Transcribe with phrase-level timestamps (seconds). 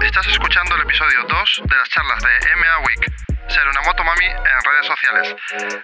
[0.00, 3.12] Estás escuchando el episodio 2 de las charlas de MA Week,
[3.48, 5.34] Ser una moto mami en redes sociales,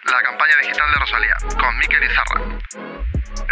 [0.04, 2.42] la campaña digital de Rosalía, con Mikel Izarra.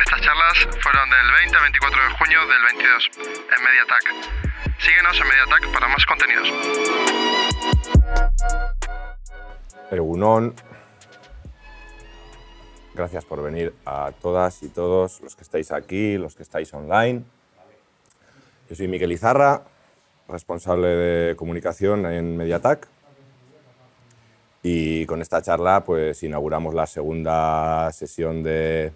[0.01, 4.05] Estas charlas fueron del 20 al 24 de junio del 22 en Mediatac.
[4.79, 6.49] Síguenos en Mediatac para más contenidos.
[9.91, 10.55] Egunon.
[12.95, 17.23] Gracias por venir a todas y todos los que estáis aquí, los que estáis online.
[18.69, 19.63] Yo soy Miquel Izarra,
[20.29, 22.87] responsable de comunicación en Mediatac.
[24.63, 28.93] Y con esta charla pues inauguramos la segunda sesión de,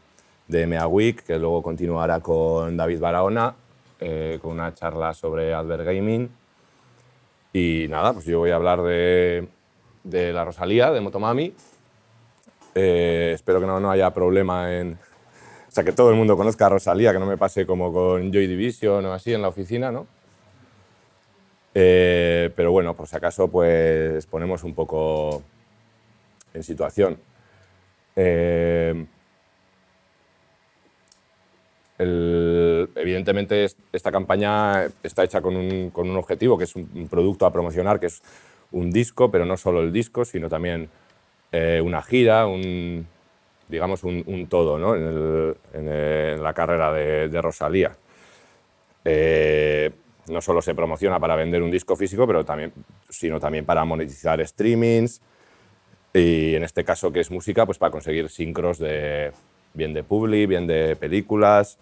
[0.47, 3.55] de MA Week, que luego continuará con David Barahona,
[3.98, 6.28] eh, con una charla sobre Advert Gaming.
[7.55, 9.48] Y nada, pues yo voy a hablar de,
[10.05, 11.55] de la Rosalía, de Motomami.
[12.78, 16.66] Eh, espero que no, no haya problema en, o sea, que todo el mundo conozca
[16.66, 19.90] a Rosalía, que no me pase como con Joy Division o así en la oficina,
[19.90, 20.06] ¿no?
[21.74, 25.42] Eh, pero bueno, por si acaso, pues ponemos un poco
[26.55, 27.18] en situación.
[28.16, 29.06] Eh,
[32.94, 37.46] evidentemente, es- esta campaña está hecha con un, con un objetivo, que es un producto
[37.46, 38.22] a promocionar, que es
[38.72, 40.88] un disco, pero no solo el disco, sino también
[41.58, 43.06] eh, una gira, un,
[43.68, 44.94] digamos, un, todo ¿no?
[44.94, 47.96] en, el- en la carrera de, Rosalía.
[49.04, 49.90] Eh,
[50.28, 52.72] no solo se promociona para vender un disco físico, pero también,
[53.08, 55.20] sino también para monetizar streamings
[56.12, 59.32] y en este caso que es música, pues para conseguir sincros de
[59.74, 61.78] bien de publi, bien de películas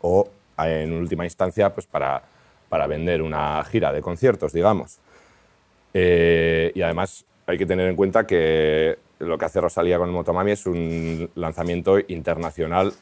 [0.00, 2.22] o en última instancia pues para,
[2.68, 4.98] para vender una gira de conciertos, digamos.
[5.94, 10.52] Eh, y además hay que tener en cuenta que lo que hace Rosalía con Motomami
[10.52, 12.92] es un lanzamiento internacional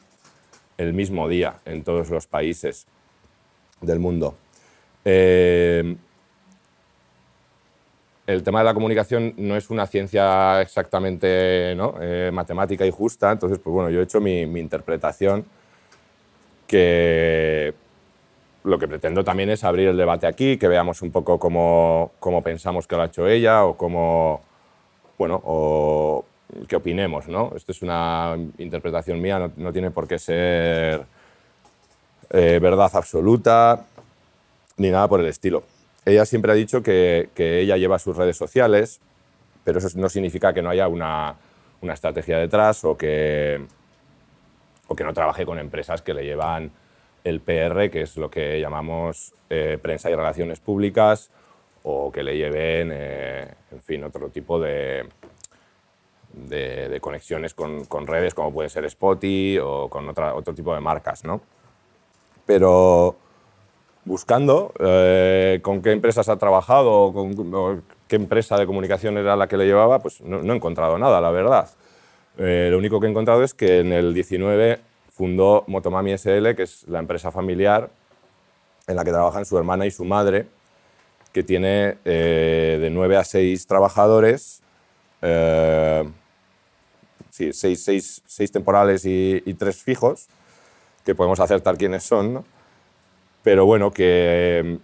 [0.77, 2.87] el mismo día en todos los países
[3.81, 4.35] del mundo.
[5.05, 5.95] Eh,
[8.27, 11.95] el tema de la comunicación no es una ciencia exactamente ¿no?
[12.01, 15.45] eh, matemática y justa, entonces, pues bueno, yo he hecho mi, mi interpretación
[16.67, 17.73] que
[18.63, 22.41] lo que pretendo también es abrir el debate aquí, que veamos un poco cómo, cómo
[22.43, 24.41] pensamos que lo ha hecho ella o cómo,
[25.19, 26.25] bueno, o
[26.67, 27.51] qué opinemos, ¿no?
[27.55, 31.05] Esto es una interpretación mía, no, no tiene por qué ser
[32.31, 33.85] eh, verdad absoluta
[34.77, 35.63] ni nada por el estilo.
[36.05, 39.01] Ella siempre ha dicho que, que ella lleva sus redes sociales,
[39.63, 41.35] pero eso no significa que no haya una,
[41.81, 43.61] una estrategia detrás o que,
[44.87, 46.71] o que no trabaje con empresas que le llevan
[47.25, 51.29] el PR, que es lo que llamamos eh, prensa y relaciones públicas,
[51.83, 55.05] o que le lleven, eh, en fin, otro tipo de,
[56.33, 60.81] de, conexiones con, con redes, como puede ser Spotify o con otra, otro tipo de
[60.81, 61.41] marcas, ¿no?
[62.45, 63.15] Pero
[64.05, 69.47] buscando eh, con qué empresas ha trabajado o con qué empresa de comunicación era la
[69.47, 71.69] que le llevaba, pues no, no he encontrado nada, la verdad.
[72.37, 74.79] Eh, lo único que he encontrado es que en el 19
[75.11, 77.89] fundó Motomami SL, que es la empresa familiar
[78.87, 80.47] en la que trabajan su hermana y su madre,
[81.33, 84.61] que tiene eh, de 9 a 6 trabajadores,
[85.21, 86.09] eh,
[87.29, 90.27] sí, 6, seis- seis temporales y, y 3 fijos,
[91.05, 92.45] que podemos acertar quiénes son, ¿no?
[93.43, 94.79] pero bueno, que,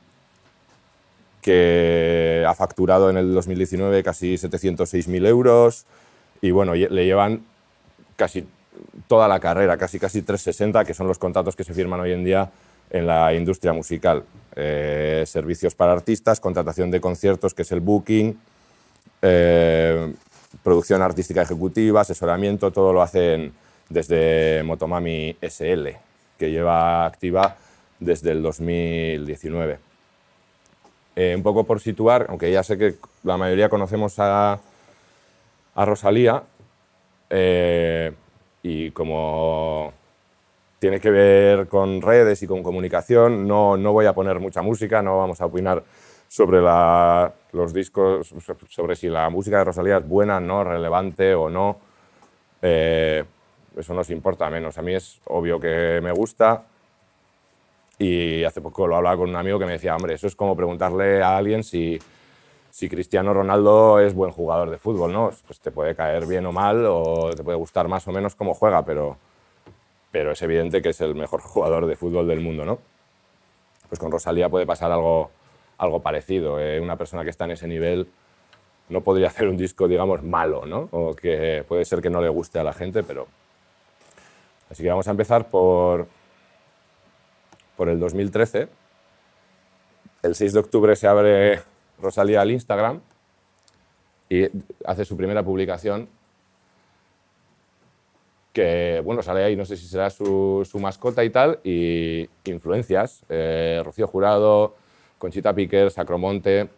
[1.42, 5.86] que ha facturado en el 2019 casi 706.000 euros
[6.42, 7.46] y bueno, le llevan
[8.16, 8.48] casi
[9.08, 12.24] toda la carrera, casi casi 360, que son los contratos que se firman hoy en
[12.24, 12.52] día
[12.90, 14.24] en la industria musical.
[14.58, 18.40] Eh, servicios para artistas, contratación de conciertos, que es el booking,
[19.22, 20.14] eh,
[20.64, 23.54] producción artística ejecutiva, asesoramiento, todo lo hacen
[23.90, 25.90] desde Motomami SL,
[26.40, 27.58] que lleva activa
[28.00, 29.80] desde el 2019.
[31.18, 34.60] Eh, un poco por situar, aunque ya sé que la mayoría conocemos a,
[35.76, 36.44] a Rosalía,
[38.64, 39.92] y como
[40.80, 45.02] tiene que ver con redes y con comunicación, no, no voy a poner mucha música,
[45.02, 45.84] no vamos a opinar
[46.28, 46.62] sobre
[47.52, 48.34] los discos,
[48.70, 51.80] sobre si la música de Rosalía es buena, no, relevante o no.
[52.62, 53.24] Eh,
[53.78, 54.78] eso nos importa menos.
[54.78, 56.64] A mí es obvio que me gusta,
[57.98, 60.56] y hace poco lo hablaba con un amigo que me decía, hombre, eso es como
[60.56, 61.98] preguntarle a alguien si,
[62.70, 65.32] si Cristiano Ronaldo es buen jugador de fútbol, ¿no?
[65.48, 68.54] Pues te puede caer bien o mal, o te puede gustar más o menos cómo
[68.54, 69.18] juega, pero,
[70.16, 72.80] pero es evidente que es el mejor jugador de fútbol del mundo, ¿no?
[73.90, 75.30] Pues con Rosalía puede pasar algo,
[75.78, 76.58] algo parecido.
[76.58, 76.80] ¿eh?
[76.80, 78.08] Una persona que está en ese nivel
[78.88, 80.88] no podría hacer un disco, digamos, malo, ¿no?
[80.92, 83.28] O que puede ser que no le guste a la gente, pero...
[84.70, 86.08] Así que vamos a empezar por,
[87.76, 88.70] por el 2013.
[90.24, 91.62] El 6 de octubre se abre
[92.00, 93.02] Rosalía al Instagram
[94.30, 94.48] y
[94.86, 96.08] hace su primera publicación
[98.56, 103.82] que, bueno, sale ahí, no sé si será su, mascota y tal, y influencias, eh,
[103.84, 104.76] Rocío Jurado,
[105.18, 106.70] Conchita Piquer, Sacromonte,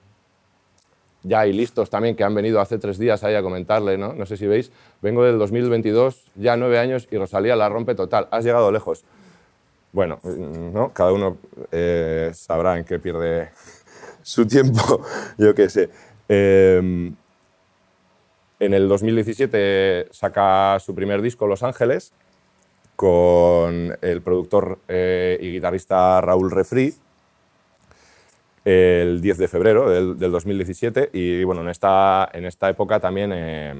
[1.22, 4.14] ya hay listos también que han venido hace tres días ahí a comentarle, ¿no?
[4.14, 4.72] No sé si veis,
[5.04, 9.06] vengo del 2022, ya nueve años y Rosalía la rompe total, has llegado lejos.
[9.94, 10.92] Bueno, ¿no?
[10.94, 11.38] cada uno
[11.72, 13.52] eh, sabrá en qué pierde
[14.24, 15.04] su tiempo,
[15.38, 15.90] yo qué sé.
[16.28, 17.16] Em,
[18.59, 22.13] en el 2017 saca su primer disco, Los Ángeles,
[22.95, 26.94] con el productor eh, y guitarrista Raúl Refri,
[28.65, 31.12] el 10 de febrero del, 2017.
[31.13, 33.75] Y bueno, en esta, en esta época también eh,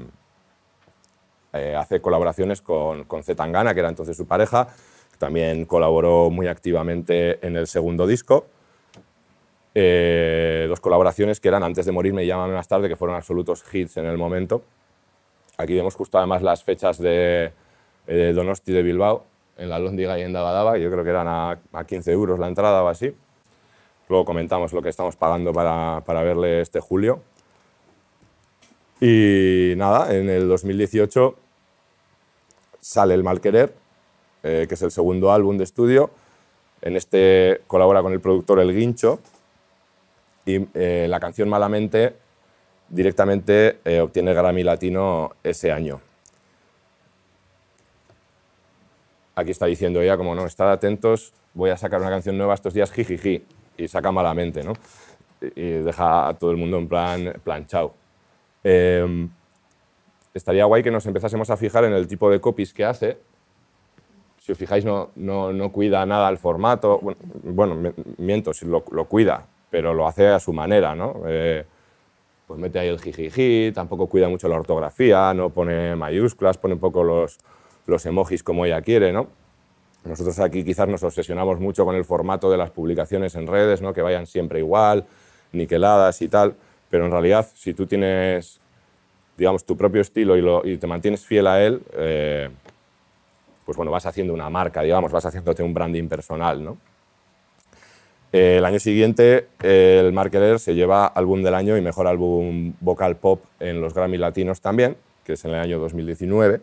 [1.54, 4.68] eh, hace colaboraciones con, con Zetangana, que era entonces su pareja.
[5.18, 8.46] También colaboró muy activamente en el segundo disco.
[9.80, 13.64] Eh, dos colaboraciones que eran Antes de morirme y Llámame más tarde, que fueron absolutos
[13.72, 14.64] hits en el momento.
[15.56, 17.52] Aquí vemos justo además las fechas de,
[18.08, 19.24] Donosti de Bilbao,
[19.56, 22.82] en la Lóndiga y en Dabadaba, yo creo que eran a, 15 euros la entrada
[22.82, 23.16] o así.
[24.10, 27.22] Luego comentamos lo que estamos pagando para, para verle este julio.
[29.00, 31.36] Y nada, en el 2018
[32.80, 33.76] sale El Malquerer,
[34.42, 36.10] eh, que es el segundo álbum de estudio.
[36.82, 39.20] En este colabora con el productor El Guincho,
[40.48, 42.16] y eh, la canción Malamente
[42.90, 46.00] directamente eh, obtiene Grammy Latino ese año.
[49.36, 52.74] Aquí está diciendo ella, como no, estad atentos, voy a sacar una canción nueva estos
[52.74, 53.44] días, jijiji,
[53.78, 54.74] y saca Malamente, ¿no?
[55.42, 57.94] Y deja a todo el mundo en plan, plan chao.
[58.64, 59.30] Em,
[60.34, 63.18] estaría guay que nos empezásemos a fijar en el tipo de copies que hace.
[64.40, 67.02] Si os fijáis, no, no, no cuida nada el formato.
[67.44, 69.46] Bueno, miento, lo, lo cuida,
[69.78, 71.22] pero lo hace a su manera, ¿no?
[71.28, 71.64] Eh,
[72.48, 76.80] pues mete ahí el jijiji, tampoco cuida mucho la ortografía, no pone mayúsculas, pone un
[76.80, 77.38] poco los,
[77.86, 79.28] los emojis como ella quiere, ¿no?
[80.04, 83.94] Nosotros aquí quizás nos obsesionamos mucho con el formato de las publicaciones en redes, ¿no?
[83.94, 85.06] que vayan siempre igual,
[85.52, 86.56] niqueladas y tal,
[86.90, 88.60] pero en realidad si tú tienes,
[89.38, 92.50] digamos, tu propio estilo y, te mantienes fiel a él, eh,
[93.64, 96.78] pues bueno, vas haciendo una marca, digamos, vas haciéndote un branding personal, ¿no?
[98.38, 103.44] El año siguiente, el Marketer se lleva álbum del año y mejor álbum vocal pop
[103.60, 106.62] en los Grammy Latinos también, que es en el año 2019.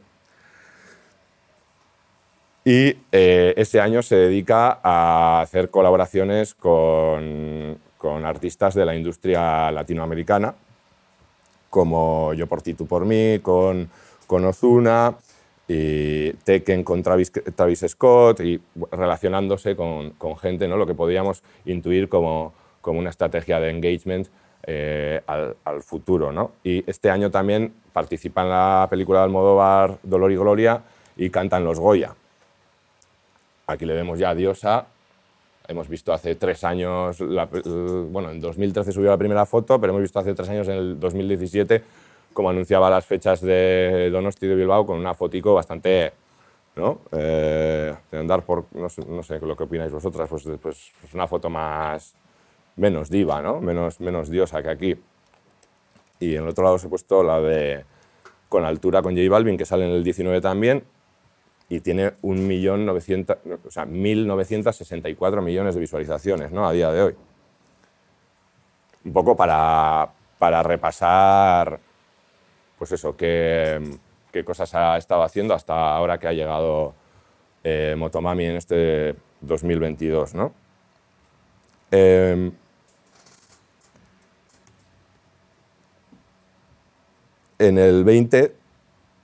[2.65, 9.71] Y eh, ese año se dedica a hacer colaboraciones con, con, artistas de la industria
[9.71, 10.55] latinoamericana,
[11.69, 13.91] como Yo por ti, tú por mí, con,
[14.27, 15.15] con Ozuna,
[15.67, 18.61] y Tekken con Travis, Travis Scott y
[18.93, 20.77] relacionándose con, con, gente, ¿no?
[20.77, 24.29] lo que podíamos intuir como, como una estrategia de engagement
[24.67, 26.33] eh, al, al, futuro.
[26.33, 26.53] ¿no?
[26.63, 30.83] Y este año también participa en la película de Almodóvar Dolor y Gloria
[31.17, 32.15] y cantan los Goya.
[33.67, 34.87] Aquí le vemos ya a Diosa.
[35.67, 40.19] Hemos visto hace tres años, bueno, en 2013 subió la primera foto, pero hemos visto
[40.19, 41.83] hace tres años, en el 2017,
[42.35, 46.13] como anunciaba las fechas de Donosti de Bilbao, con una fotico bastante,
[46.77, 47.01] ¿no?
[47.13, 51.27] Eh, de andar por, no sé, no lo que opináis vosotras, pues, pues, pues, una
[51.27, 52.15] foto más,
[52.77, 53.61] menos diva, ¿no?
[53.61, 54.97] Menos, menos diosa que aquí.
[56.21, 57.85] Y en el otro lado os he puesto la de
[58.49, 60.85] Con altura con J Balvin, que sale en el 19 también,
[61.69, 66.67] y tiene 1.900, o sea, 1.964 millones de visualizaciones, ¿no?
[66.67, 67.15] A día de hoy.
[69.05, 71.81] Un poco para, para repasar
[72.79, 73.81] pues eso, qué,
[74.33, 76.95] qué, cosas ha estado haciendo hasta ahora que ha llegado
[77.63, 80.35] eh, Motomami en este 2022.
[80.35, 80.53] ¿no?
[81.91, 82.53] Em,
[87.59, 88.55] en el 20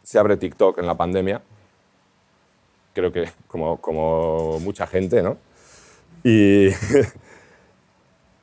[0.02, 1.42] se abre TikTok en la pandemia,
[2.92, 5.37] creo que como, como mucha gente, ¿no?
[6.25, 6.69] Y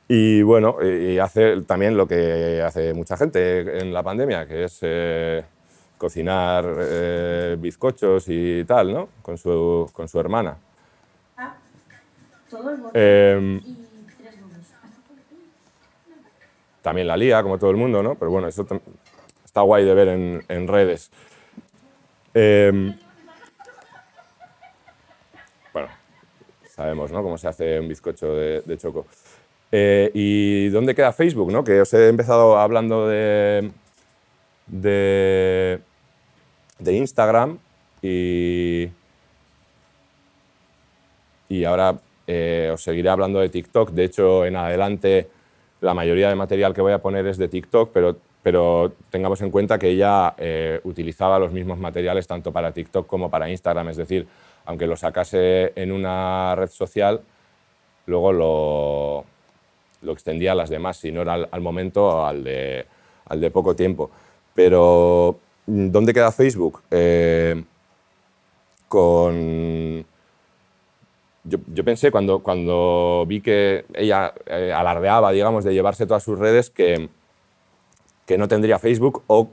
[0.08, 4.78] Y bueno, y hace también lo que hace mucha gente en la pandemia, que es
[4.80, 5.44] eh,
[5.98, 9.08] cocinar eh, bizcochos y tal, ¿no?
[9.20, 10.56] Con su, con su hermana.
[11.36, 11.56] Ah,
[12.94, 13.60] eh,
[16.80, 18.14] también la lía, como todo el mundo, ¿no?
[18.14, 18.66] Pero bueno, eso
[19.44, 21.10] está guay de ver en, en redes.
[22.34, 22.94] Em,
[25.72, 25.88] bueno,
[26.68, 27.22] sabemos, ¿no?
[27.22, 29.06] Cómo se hace un bizcocho de, de choco.
[29.70, 31.52] Eh, ¿Y dónde queda Facebook?
[31.52, 31.62] ¿no?
[31.62, 33.70] Que os he empezado hablando de,
[34.66, 35.80] de,
[36.92, 37.58] Instagram
[38.00, 38.88] y,
[41.48, 43.90] y ahora eh, os seguiré hablando de TikTok.
[43.90, 45.28] De hecho, en adelante
[45.80, 49.50] la mayoría de material que voy a poner es de TikTok, pero, pero tengamos en
[49.50, 53.90] cuenta que ella eh, utilizaba los mismos materiales tanto para TikTok como para Instagram.
[53.90, 54.26] Es decir,
[54.64, 57.20] aunque lo sacase en una red social,
[58.06, 59.24] luego lo,
[60.02, 62.86] lo extendía a las demás, si no era al, momento al de,
[63.26, 64.10] al de poco tiempo.
[64.54, 66.82] Pero, ¿dónde queda Facebook?
[66.90, 67.62] Eh,
[68.88, 70.04] con...
[71.44, 76.68] Yo, pensé cuando, cuando vi que ella eh, alardeaba, digamos, de llevarse todas sus redes,
[76.68, 77.08] que,
[78.26, 79.48] que no tendría Facebook o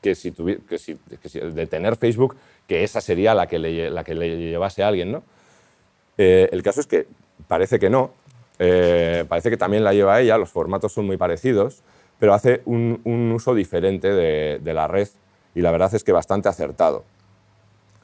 [0.00, 0.96] que si, que si,
[1.34, 5.12] de tener Facebook, que esa sería la que le, la que le llevase a alguien,
[5.12, 5.22] ¿no?
[6.16, 7.06] Eh, el caso es que
[7.48, 8.12] parece que no,
[8.58, 11.82] eh, parece que también la lleva ella, los formatos son muy parecidos,
[12.18, 13.00] pero hace un,
[13.34, 15.08] uso diferente de, la red
[15.54, 17.04] y la verdad es que bastante acertado.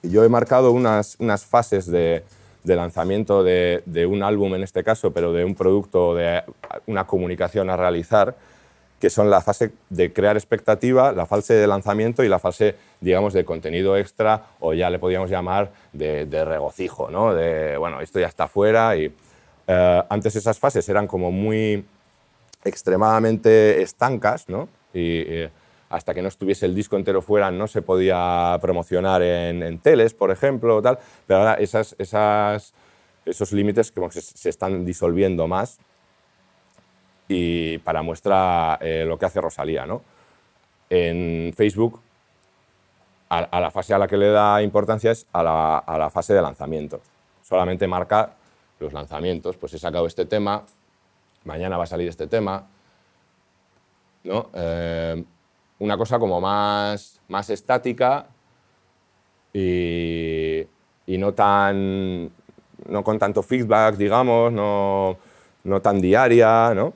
[0.03, 2.25] Yo he marcado unas, unas fases de,
[2.65, 6.43] lanzamiento de, un álbum en este caso, pero de un producto, de
[6.87, 8.35] una comunicación a realizar,
[9.01, 13.33] que son la fase de crear expectativa, la fase de lanzamiento y la fase, digamos,
[13.33, 17.35] de contenido extra, o ya le podríamos llamar de, regocijo, ¿no?
[17.35, 19.13] De, bueno, esto ya está fuera y
[19.67, 21.85] eh, antes esas fases eran como muy
[22.65, 24.69] extremadamente estancas, ¿no?
[24.95, 25.49] Y
[25.93, 30.31] hasta que no estuviese el disco entero fuera no se podía promocionar en, teles, por
[30.31, 30.99] ejemplo, tal.
[31.27, 32.73] Pero ahora esas, esas,
[33.27, 35.79] esos límites como se, se, están disolviendo más
[37.29, 40.03] y para muestra eh, lo que hace Rosalía, ¿no?
[40.89, 42.01] En Facebook
[43.29, 46.33] a, la fase a la que le da importancia es a la, a la fase
[46.33, 47.01] de lanzamiento.
[47.43, 48.31] Solamente marca
[48.83, 50.65] los lanzamientos, pues he sacado este tema,
[51.45, 52.67] mañana va a salir este tema,
[54.25, 54.51] ¿no?
[54.55, 55.25] Eh,
[55.79, 58.27] una cosa como más, más estática
[59.53, 60.67] y,
[61.07, 62.31] no, tan,
[62.87, 65.19] no con tanto feedback, digamos, no,
[65.65, 66.93] no tan diaria, ¿no?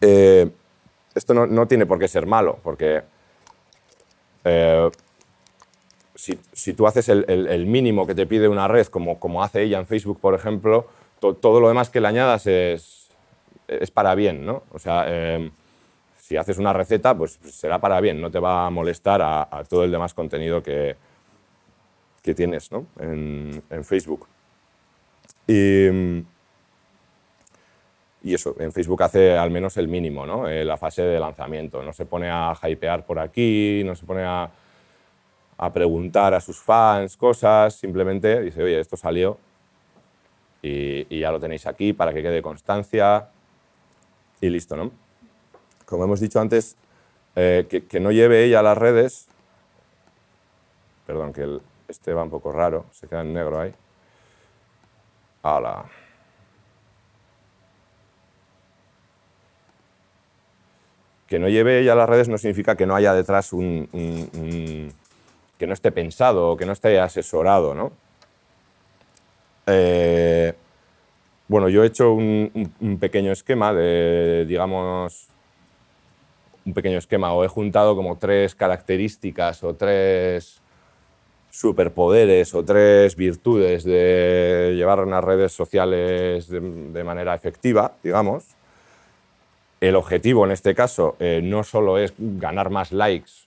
[0.00, 0.50] Eh,
[1.14, 3.02] esto no, no, tiene por qué ser malo, porque
[4.44, 4.90] eh,
[6.52, 9.86] si, tú haces el, mínimo que te pide una red, como, como hace ella en
[9.86, 10.86] Facebook, por ejemplo,
[11.18, 13.08] todo lo demás que le añadas es,
[13.66, 14.62] es para bien, ¿no?
[14.72, 15.50] O sea, em,
[16.20, 19.82] si haces una receta, pues será para bien, no te va a molestar a, todo
[19.82, 20.94] el demás contenido que,
[22.22, 22.86] que tienes ¿no?
[23.00, 24.28] en, en, Facebook.
[25.48, 25.88] Y,
[28.22, 30.46] y, eso, en Facebook hace al menos el mínimo, ¿no?
[30.46, 31.82] Eh, la fase de lanzamiento.
[31.82, 34.48] No se pone a hypear por aquí, no se pone a
[35.62, 39.38] a preguntar a sus fans cosas, simplemente dice, oye, esto salió
[40.60, 43.28] y, ya lo tenéis aquí para que quede constancia
[44.40, 44.90] y listo, ¿no?
[45.86, 46.74] Como hemos dicho antes,
[47.36, 49.28] eh, que, no lleve ella las redes,
[51.06, 53.72] perdón, que este va un poco raro, se queda en negro ahí.
[55.44, 55.84] ¡Hala!
[61.28, 63.88] Que no lleve ella las redes no significa que no haya detrás un
[65.62, 67.92] que no esté pensado o que no esté asesorado, ¿no?
[69.68, 70.52] Eh,
[71.46, 75.28] bueno, yo he hecho un, pequeño esquema de, digamos,
[76.66, 80.60] un pequeño esquema o he juntado como tres características o tres
[81.52, 88.46] superpoderes o tres virtudes de llevar unas redes sociales de, manera efectiva, digamos.
[89.80, 93.41] El objetivo en este caso eh, no solo es ganar más likes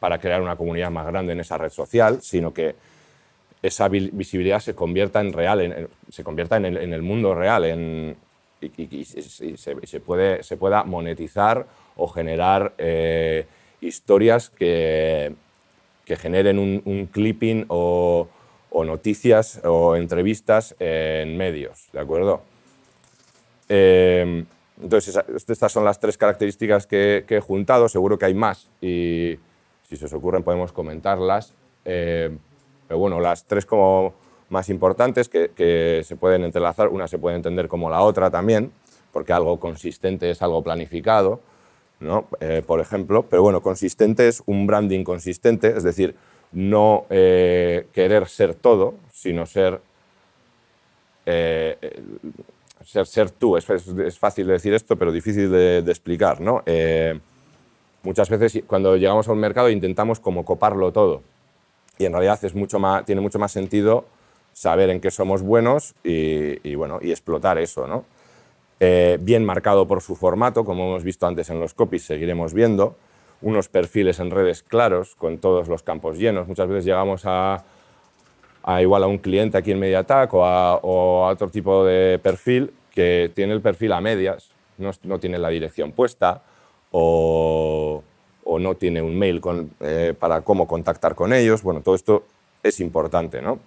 [0.00, 2.74] para crear una comunidad más grande en esa red social, sino que
[3.62, 8.16] esa visibilidad se convierta en real, se convierta en el, mundo real en,
[8.60, 13.46] y, se, puede, se pueda monetizar o generar eh,
[13.80, 15.34] historias que,
[16.04, 18.28] que generen un, clipping o,
[18.72, 22.42] noticias o entrevistas en medios, ¿de acuerdo?
[23.68, 24.44] Eh,
[24.80, 29.36] entonces, estas son las tres características que, que, he juntado, seguro que hay más y,
[29.88, 31.54] si se os ocurren podemos comentarlas.
[31.84, 32.36] Eh,
[32.86, 34.14] pero bueno, las tres como
[34.50, 38.72] más importantes que, se pueden entrelazar, una se puede entender como la otra también,
[39.12, 41.40] porque algo consistente es algo planificado,
[42.00, 42.26] ¿no?
[42.40, 43.24] Eh, por ejemplo.
[43.24, 46.14] Pero bueno, consistente es un branding consistente, es decir,
[46.52, 49.80] no eh, querer ser todo, sino ser,
[51.24, 53.56] ser, ser, tú.
[53.56, 56.40] Es, es, fácil de decir esto, pero difícil de, de explicar.
[56.40, 56.62] ¿no?
[58.02, 61.22] Muchas veces cuando llegamos a un mercado intentamos como coparlo todo.
[61.98, 64.04] Y en realidad es mucho más, tiene mucho más sentido
[64.52, 67.86] saber en qué somos buenos y, bueno, y explotar eso.
[67.86, 68.04] ¿no?
[68.80, 72.96] Eh, bien marcado por su formato, como hemos visto antes en los copies, seguiremos viendo.
[73.40, 76.48] Unos perfiles en redes claros, con todos los campos llenos.
[76.48, 77.64] Muchas veces llegamos a,
[78.64, 82.18] a igual a un cliente aquí en MediaTek o a, o a otro tipo de
[82.20, 86.42] perfil que tiene el perfil a medias, no, no tiene la dirección puesta
[86.90, 88.02] o,
[88.44, 89.40] o no tiene un mail
[89.80, 91.62] eh, para cómo contactar con ellos.
[91.62, 92.24] Bueno, todo esto
[92.62, 93.58] es importante, ¿no?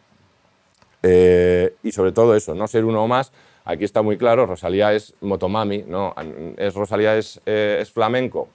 [1.03, 3.31] Eh, y sobre todo eso, no ser uno más.
[3.63, 6.15] Aquí está muy claro, Rosalía es motomami, ¿no?
[6.57, 8.47] ¿Es Rosalía es, eh, es flamenco?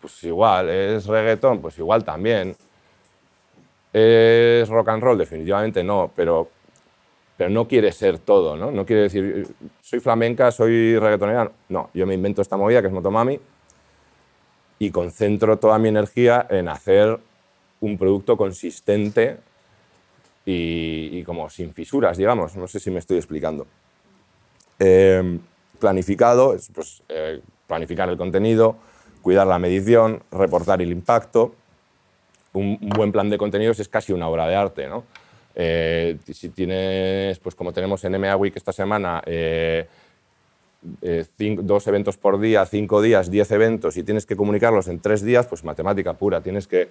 [0.00, 1.60] Pues igual, ¿es reggaetón?
[1.60, 2.54] Pues igual también.
[3.92, 5.16] ¿Es rock and roll?
[5.16, 6.50] Definitivamente no, pero,
[7.36, 8.70] pero no quiere ser todo, ¿no?
[8.70, 9.46] No quiere decir,
[9.82, 11.52] soy flamenca, soy reggaetonera.
[11.68, 13.38] No, yo me invento esta movida que es Motomami
[14.78, 17.18] y concentro toda mi energía en hacer
[17.80, 19.38] un producto consistente
[20.46, 22.56] y, como sin fisuras, digamos.
[22.56, 23.66] No sé si me estoy explicando.
[24.78, 25.38] Eh,
[25.78, 28.76] planificado es pues, eh, planificar el contenido,
[29.20, 31.54] cuidar la medición, reportar el impacto.
[32.54, 35.04] Un, un, buen plan de contenidos es casi una obra de arte, ¿no?
[35.58, 39.86] Eh, si tienes, pues como tenemos en MA Week esta semana, eh,
[41.00, 45.00] eh, cinco, dos eventos por día, cinco días, diez eventos y tienes que comunicarlos en
[45.00, 46.42] tres días, pues matemática pura.
[46.42, 46.90] Tienes que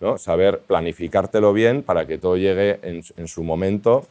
[0.00, 0.16] ¿no?
[0.16, 4.06] saber planificártelo bien para que todo llegue en, en su momento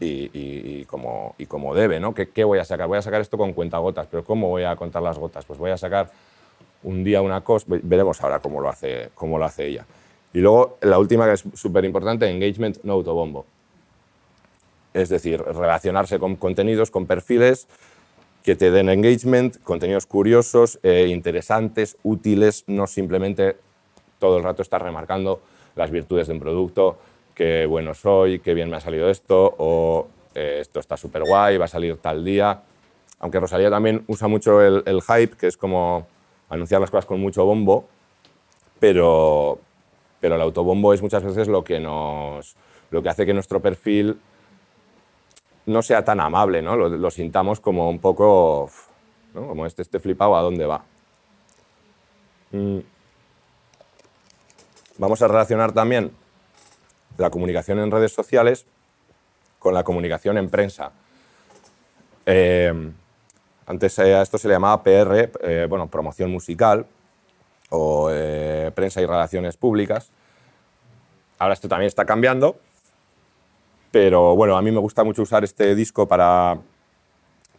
[0.00, 2.00] y, y, y, como, y como debe.
[2.00, 2.14] ¿no?
[2.14, 2.88] ¿Qué, ¿Qué voy a sacar?
[2.88, 5.44] Voy a sacar esto con cuentagotas, pero ¿cómo voy a contar las gotas?
[5.44, 6.10] Pues voy a sacar
[6.82, 9.86] un día una cosa, veremos ahora cómo lo hace, cómo lo hace ella.
[10.32, 13.44] Y luego la última que es súper importante, engagement no autobombo.
[14.94, 17.66] Es decir, relacionarse con contenidos, con perfiles
[18.42, 23.56] que te den engagement, contenidos curiosos, eh, interesantes, útiles, no simplemente
[24.18, 25.40] todo el rato estar remarcando
[25.76, 26.98] las virtudes de un producto,
[27.34, 31.56] qué bueno soy, qué bien me ha salido esto, o eh, esto está súper guay,
[31.56, 32.62] va a salir tal día.
[33.20, 36.06] Aunque Rosalía también usa mucho el, el hype, que es como
[36.48, 37.86] anunciar las cosas con mucho bombo,
[38.80, 39.60] pero,
[40.22, 42.54] pero el autobombo es muchas veces lo que, nos,
[42.92, 44.20] lo que hace que nuestro perfil
[45.66, 46.76] no sea tan amable, ¿no?
[46.76, 48.70] Lo, sintamos como un poco,
[49.34, 49.48] ¿no?
[49.48, 50.84] como este, este flipado, ¿a dónde va?
[52.52, 52.78] Mm.
[54.98, 56.12] Vamos a relacionar también
[57.18, 58.64] la comunicación en redes sociales
[59.58, 60.92] con la comunicación en prensa.
[62.26, 62.92] Eh,
[63.66, 66.86] antes a esto se le llamaba PR, eh, bueno, promoción musical
[67.70, 70.12] o eh, prensa y relaciones públicas.
[71.38, 72.56] Ahora esto también está cambiando,
[73.90, 76.58] pero bueno, a mí me gusta mucho usar este disco para,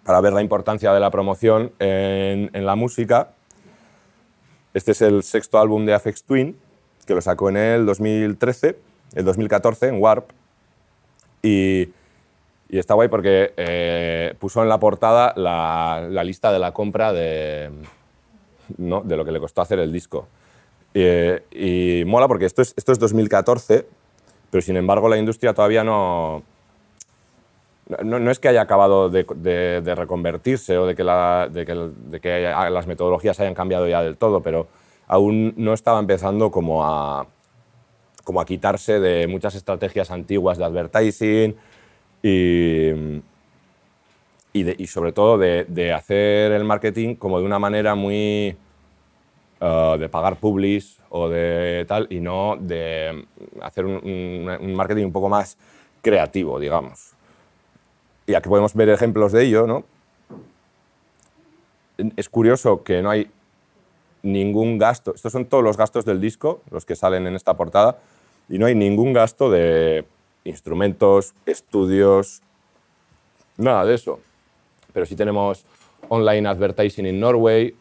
[0.04, 3.30] para ver la importancia de la promoción en, la música.
[4.74, 6.58] Este es el sexto álbum de Afex Twin,
[7.06, 8.78] que lo sacó en el 2013,
[9.14, 10.32] el 2014, en Warp.
[11.44, 11.90] Y,
[12.70, 17.14] y está guay porque eh, puso en la portada la, la, lista de la compra
[17.14, 17.70] de,
[18.78, 19.02] ¿no?
[19.02, 20.28] de lo que le costó hacer el disco.
[20.94, 23.86] Y, y mola porque esto es, esto es 2014,
[24.52, 26.44] pero sin embargo la industria todavía no,
[28.04, 32.88] no, no es que haya acabado de, reconvertirse o de que, de, que, que, las
[32.88, 34.68] metodologías hayan cambiado ya del todo, pero
[35.08, 37.28] aún no estaba empezando como a,
[38.24, 41.56] como a quitarse de muchas estrategias antiguas de advertising
[42.22, 43.22] y,
[44.54, 48.56] y, de, y sobre todo de, de, hacer el marketing como de una manera muy
[49.64, 53.26] uh, de pagar publis o de tal y no de
[53.62, 55.58] hacer un, marketing un poco más
[56.02, 57.14] creativo, digamos.
[58.28, 59.84] Y aquí podemos ver ejemplos de ello, ¿no?
[62.18, 63.30] Es curioso que no hay
[64.22, 68.00] ningún gasto, estos son todos los gastos del disco, los que salen en esta portada,
[68.50, 70.06] y no hay ningún gasto de
[70.44, 72.42] instrumentos, estudios,
[73.58, 74.20] nada de eso.
[74.94, 75.66] Pero sí tenemos
[76.10, 77.76] online advertising in Norway,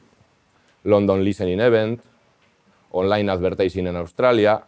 [0.85, 2.03] London Listening Event,
[2.91, 4.63] online advertising en Australia,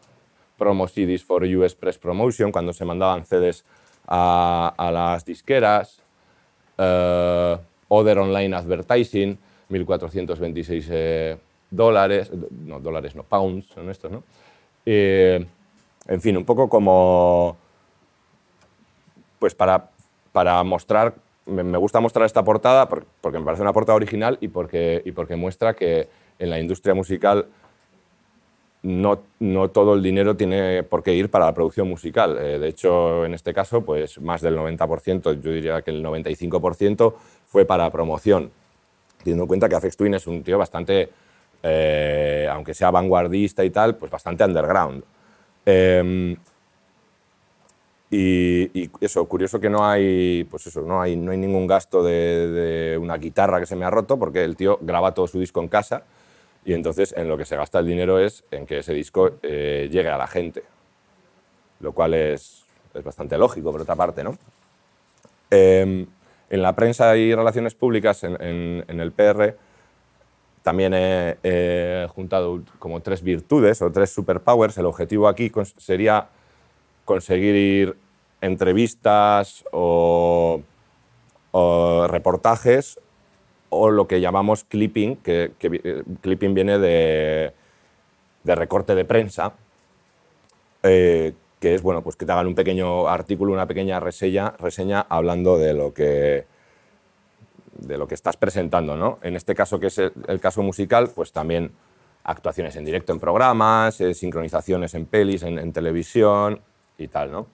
[0.58, 3.64] promo CDs for US Press Promotion, cuando se mandaban CDs
[4.06, 6.00] a, a las disqueras,
[6.78, 7.56] uh,
[7.88, 9.38] Other Online Advertising,
[9.70, 11.38] 1.426 eh,
[11.70, 14.22] dólares, no dólares, no pounds, son estos, ¿no?
[14.86, 15.44] Eh,
[16.06, 17.56] en fin, un poco como
[19.38, 19.90] pues para,
[20.32, 21.14] para mostrar,
[21.46, 25.36] me, gusta mostrar esta portada porque me parece una portada original y porque, y porque
[25.36, 27.46] muestra que en la industria musical
[28.82, 32.36] no, no, todo el dinero tiene por qué ir para la producción musical.
[32.38, 37.14] Eh, de hecho, en este caso, pues más del 90%, yo diría que el 95%
[37.46, 38.50] fue para promoción.
[39.18, 41.08] Teniendo en cuenta que Afex Twin es un tío bastante,
[41.62, 45.02] eh, aunque sea vanguardista y tal, pues bastante underground.
[45.64, 46.36] Eh,
[48.10, 52.02] y, y, eso, curioso que no hay, pues eso, no hay, no hay ningún gasto
[52.04, 52.12] de,
[52.92, 55.60] de, una guitarra que se me ha roto, porque el tío graba todo su disco
[55.62, 56.04] en casa
[56.64, 59.88] y entonces en lo que se gasta el dinero es en que ese disco eh,
[59.90, 60.62] llegue a la gente.
[61.80, 62.64] lo cual es,
[62.94, 64.24] es bastante lógico, por otra parte.
[64.24, 64.36] ¿no?
[65.50, 66.06] Em,
[66.50, 69.56] en la prensa y relaciones públicas, en, en- en el PR,
[70.62, 74.78] también he, he juntado como tres virtudes o tres superpowers.
[74.78, 76.28] El objetivo aquí sería
[77.04, 77.96] conseguir
[78.44, 80.62] entrevistas o,
[82.08, 82.98] reportajes
[83.70, 87.52] o lo que llamamos clipping, que, eh, clipping viene de,
[88.44, 89.54] de recorte de prensa,
[90.82, 95.06] eh, que es bueno, pues que te hagan un pequeño artículo, una pequeña reseña, reseña
[95.08, 96.46] hablando de lo que
[97.74, 99.18] de lo que estás presentando, ¿no?
[99.22, 101.72] En este caso, que es el, caso musical, pues también
[102.22, 106.60] actuaciones en directo en programas, eh, sincronizaciones en pelis, en televisión
[106.98, 107.46] y tal, ¿no?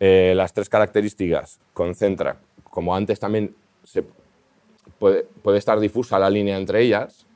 [0.00, 4.04] Eh, las tres características concentra, como antes también se
[4.98, 7.26] puede, puede estar difusa la línea entre ellas,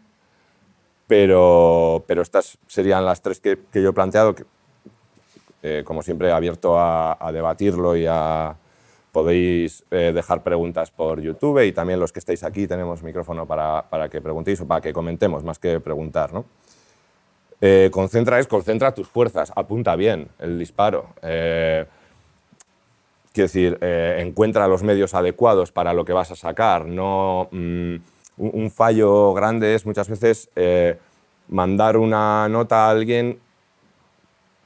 [1.07, 4.45] pero, pero estas serían las tres que, yo he planteado, que,
[5.63, 8.57] eh, como siempre, abierto a, a debatirlo y a...
[9.11, 13.89] Podéis eh, dejar preguntas por YouTube y también los que estáis aquí tenemos micrófono para,
[13.89, 16.33] para que preguntéis o para que comentemos, más que preguntar.
[16.33, 16.45] ¿no?
[17.61, 21.15] Eh, concentra es concentra tus fuerzas, apunta bien el disparo.
[21.23, 21.87] Eh,
[23.33, 26.87] quiero decir, eh, encuentra los medios adecuados para lo que vas a sacar.
[26.87, 27.95] No, mm,
[28.37, 30.49] un, un fallo grande es muchas veces
[31.49, 33.41] mandar una nota a alguien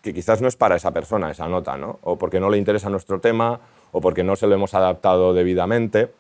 [0.03, 2.01] que quizás no es para esa persona esa nota, ¿no?
[2.03, 3.61] O porque no le interesa nuestro tema,
[3.93, 6.11] o porque no se lo hemos adaptado debidamente.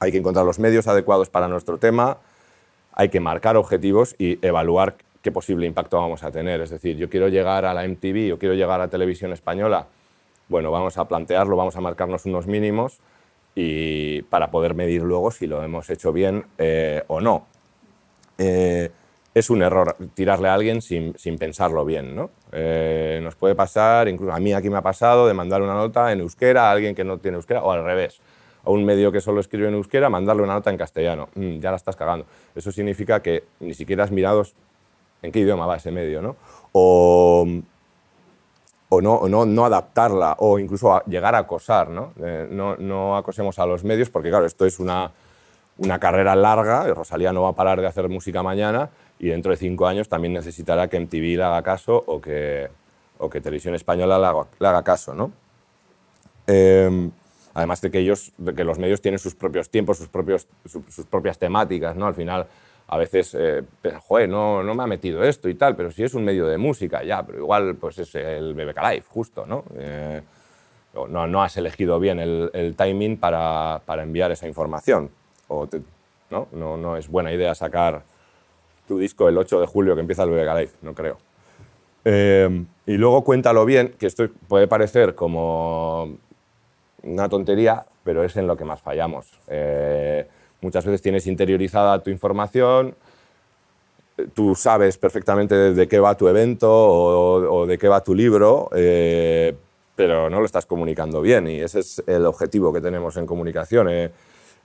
[0.00, 2.18] Hay que encontrar los medios adecuados para nuestro tema,
[2.92, 4.96] hay que marcar objetivos y evaluar
[5.28, 6.62] qué posible impacto vamos a tener.
[6.62, 9.86] Es decir, yo quiero llegar a la MTV, yo quiero llegar a televisión española.
[10.48, 12.98] Bueno, vamos a plantearlo, vamos a marcarnos unos mínimos
[13.54, 17.44] y para poder medir luego si lo hemos hecho bien eh, o no.
[18.38, 18.90] Eh,
[19.34, 22.30] es un error tirarle a alguien sin, sin pensarlo bien, ¿no?
[22.52, 26.10] Eh, nos puede pasar, incluso a mí aquí me ha pasado, de mandar una nota
[26.10, 28.18] en euskera a alguien que no tiene euskera, o al revés,
[28.64, 31.28] a un medio que solo escribe en euskera, mandarle una nota en castellano.
[31.34, 32.24] Mm, ya la estás cagando.
[32.54, 34.46] Eso significa que ni siquiera has mirado
[35.22, 36.36] en qué idioma va ese medio, ¿no?
[36.72, 37.46] O,
[38.90, 42.12] o no, o no, no adaptarla, o incluso a llegar a acosar, ¿no?
[42.22, 45.10] Eh, no, no acosemos a los medios, porque claro, esto es una,
[45.78, 49.56] una carrera larga, Rosalía no va a parar de hacer música mañana, y dentro de
[49.56, 52.68] cinco años también necesitará que MTV le haga caso o que,
[53.18, 55.32] o que Televisión Española le haga, le haga caso, ¿no?
[56.46, 57.10] Eh,
[57.54, 60.84] además de que ellos, de que los medios tienen sus propios tiempos, sus, propios, su-
[60.88, 62.06] sus propias temáticas, ¿no?
[62.06, 62.46] Al final,
[62.88, 63.62] a veces, eh,
[64.06, 66.56] joder, no, no me ha metido esto y tal, pero si es un medio de
[66.56, 69.64] música, ya, pero igual pues es el BBK Live, justo, ¿no?
[69.76, 70.22] Eh,
[70.94, 75.10] no, no has elegido bien el, timing para, para enviar esa información.
[75.48, 75.68] O
[76.30, 76.48] ¿no?
[76.52, 78.02] No, no es buena idea sacar
[78.86, 81.18] tu disco el 8 de julio que empieza el BBK Live, no creo.
[82.04, 86.16] Eh, y luego cuéntalo bien, que esto puede parecer como
[87.02, 89.30] una tontería, pero es en lo que más fallamos.
[89.46, 90.26] Eh,
[90.60, 92.94] muchas veces tienes interiorizada tu información,
[94.34, 99.54] tú sabes perfectamente de, qué va tu evento o, de qué va tu libro, eh,
[99.94, 103.88] pero no lo estás comunicando bien y ese es el objetivo que tenemos en comunicación,
[103.88, 104.10] eh,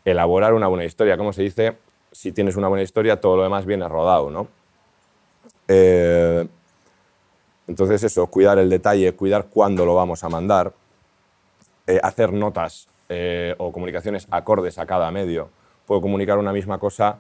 [0.06, 1.18] elaborar una buena historia.
[1.18, 1.78] Como se dice,
[2.12, 4.48] si tienes una buena historia, todo lo demás viene rodado, ¿no?
[5.68, 6.48] Eh,
[7.68, 10.74] entonces eso, cuidar el detalle, cuidar cuándo lo vamos a mandar,
[12.02, 12.88] hacer notas
[13.58, 15.50] o comunicaciones acordes a cada medio.
[15.86, 17.18] Puedo comunicar una misma cosa,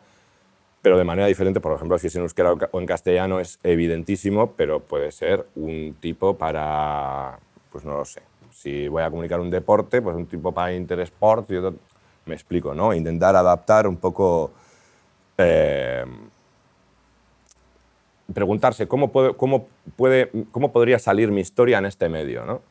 [0.82, 1.60] pero de manera diferente.
[1.60, 5.95] Por ejemplo, si es en euskera o en castellano es evidentísimo, pero puede ser un
[5.99, 7.39] tipo para,
[7.71, 8.21] pues no lo sé.
[8.52, 11.76] Si voy a comunicar un deporte, pues un tipo para Interesport y otro...
[12.26, 12.93] Me explico, ¿no?
[12.93, 14.52] Intentar adaptar un poco...
[15.38, 16.06] eh,
[18.34, 22.62] preguntarse cómo, puedo- cómo, puede, cómo podría salir mi historia en este medio, ¿no?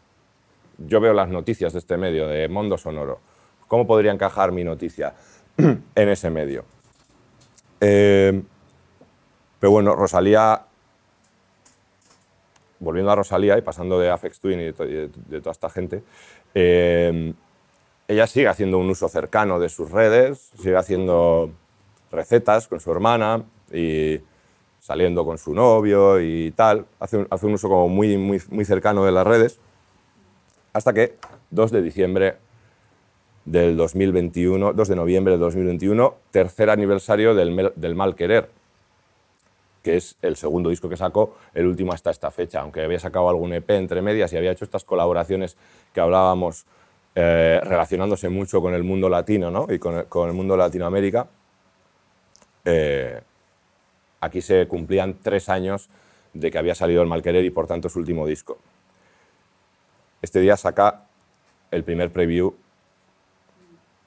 [0.78, 3.20] yo veo las noticias de este medio, de Mondo Sonoro.
[3.68, 5.14] ¿Cómo podría encajar mi noticia
[5.94, 6.64] en ese medio?
[7.81, 8.42] Eh,
[9.59, 10.62] pero bueno, Rosalía,
[12.81, 16.03] volviendo a Rosalía y pasando de Afex Twin y de, toda esta gente,
[16.55, 17.33] eh,
[18.09, 21.51] ella sigue haciendo un uso cercano de sus redes, sigue haciendo
[22.11, 24.20] recetas con su hermana y
[24.81, 26.87] saliendo con su novio y tal.
[26.98, 29.61] Hace un, hace un uso como muy, muy, muy cercano de las redes.
[30.72, 31.16] Hasta que
[31.51, 32.37] 2 de diciembre
[33.44, 38.48] del 2021, 2 de noviembre del 2021, tercer aniversario del, del Mal Querer,
[39.83, 43.28] que es el segundo disco que sacó, el último hasta esta fecha, aunque había sacado
[43.28, 45.57] algún EP entre medias y había hecho estas colaboraciones
[45.92, 46.66] que hablábamos
[47.14, 49.66] eh, relacionándose mucho con el mundo latino ¿no?
[49.68, 51.26] y con el, con el mundo Latinoamérica.
[52.64, 53.20] Eh,
[54.20, 55.90] aquí se cumplían tres años
[56.33, 58.57] de que había salido el Mal Querer y por tanto su último disco.
[60.22, 61.07] este día saca
[61.70, 62.55] el primer preview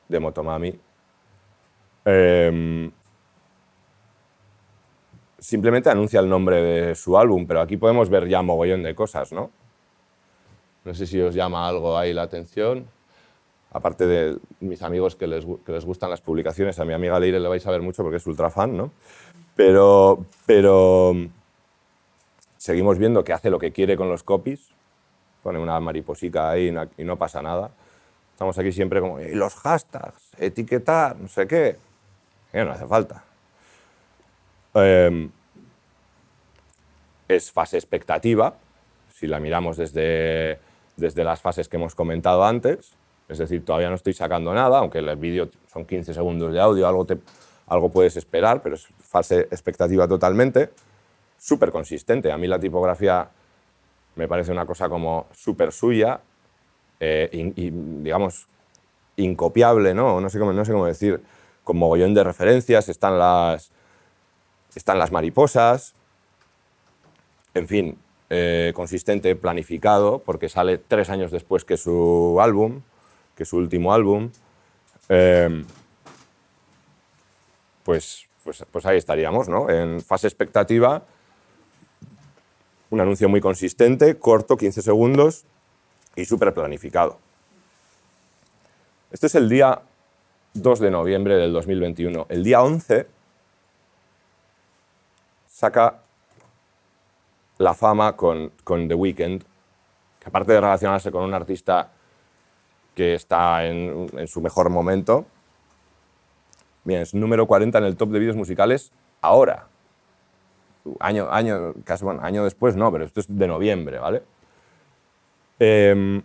[0.08, 0.80] de Motomami.
[2.06, 2.92] Em,
[5.40, 9.32] simplemente anuncia el nombre de su álbum, pero aquí podemos ver ya mogollón de cosas,
[9.32, 9.52] ¿no?
[10.84, 12.88] No sé si os llama algo ahí la atención.
[13.72, 17.40] Aparte de mis amigos que les, que les gustan las publicaciones, a mi amiga Leire
[17.40, 18.92] le vais a ver mucho porque es ultra fan, ¿no?
[19.56, 21.14] Pero, pero
[22.58, 24.70] seguimos viendo que hace lo que quiere con los copies.
[25.44, 27.72] Pone una mariposica ahí y no pasa nada.
[28.36, 31.78] Estamos aquí siempre como, y los hashtags, etiquetar, no sé qué.
[32.52, 33.24] no hace falta.
[34.74, 35.32] Em,
[37.30, 38.56] es fase expectativa,
[39.14, 40.60] si la miramos desde,
[40.98, 42.92] desde las fases que hemos comentado antes.
[43.30, 46.90] Es decir, todavía no estoy sacando nada, aunque el vídeo son 15 segundos de audio,
[46.90, 47.18] algo, te,
[47.68, 50.72] algo puedes esperar, pero es fase expectativa totalmente.
[51.38, 52.34] Súper consistente.
[52.34, 53.30] A mí la tipografía
[54.16, 56.20] me parece una cosa como súper suya
[57.00, 58.48] eh, digamos,
[59.18, 60.22] incopiable, ¿no?
[60.22, 61.22] No sé, cómo, no sé cómo decir,
[61.64, 63.72] con mogollón de referencias, están las,
[64.76, 65.96] están las mariposas,
[67.54, 67.98] en fin,
[68.30, 72.82] eh, consistente, planificado, porque sale tres años después que su álbum,
[73.36, 74.30] que su último álbum.
[75.10, 75.64] Eh,
[77.84, 79.70] pues, pues, pues ahí estaríamos, ¿no?
[79.70, 81.04] En fase expectativa,
[82.90, 85.46] un anuncio muy consistente, corto, 15 segundos
[86.16, 87.18] y súper planificado.
[89.12, 89.82] Este es el día
[90.54, 92.28] 2 de noviembre del 2021.
[92.30, 93.08] El día 11
[95.48, 96.00] saca
[97.58, 99.44] la fama con, con The Weeknd,
[100.20, 101.92] que aparte de relacionarse con un artista
[102.94, 105.26] que está en, en su mejor momento,
[106.84, 109.68] bien, es número 40 en el top de vídeos musicales ahora.
[111.00, 114.24] Año, año, casi, bueno, año después no, pero esto es de noviembre, ¿vale?
[115.60, 116.22] Eh,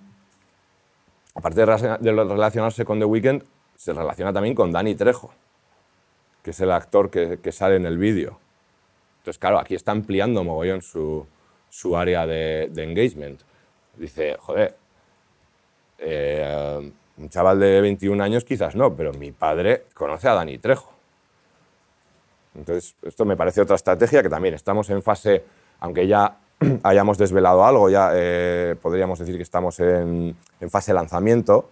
[1.34, 3.42] aparte de relacionarse con The Weeknd,
[3.76, 5.32] se relaciona también con Danny Trejo,
[6.42, 8.38] que es el actor que, sale en el vídeo.
[9.18, 11.26] Entonces, claro, aquí está ampliando mogollón su,
[11.68, 13.40] su área de, de, engagement.
[13.96, 14.76] Dice, joder,
[15.98, 20.92] eh, un chaval de 21 años quizás no, pero mi padre conoce a Dani Trejo.
[22.54, 25.44] Entonces, esto me parece otra estrategia que también estamos en fase,
[25.78, 26.38] aunque ya
[26.82, 30.36] hayamos desvelado algo, ya eh, podríamos decir que estamos en,
[30.68, 31.68] fase lanzamiento,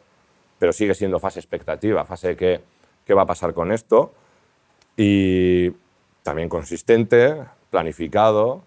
[0.59, 2.61] pero sigue siendo fase expectativa, fase que
[3.05, 4.13] qué va a pasar con esto.
[4.97, 5.71] Y
[6.23, 7.37] también consistente,
[7.71, 8.63] planificado,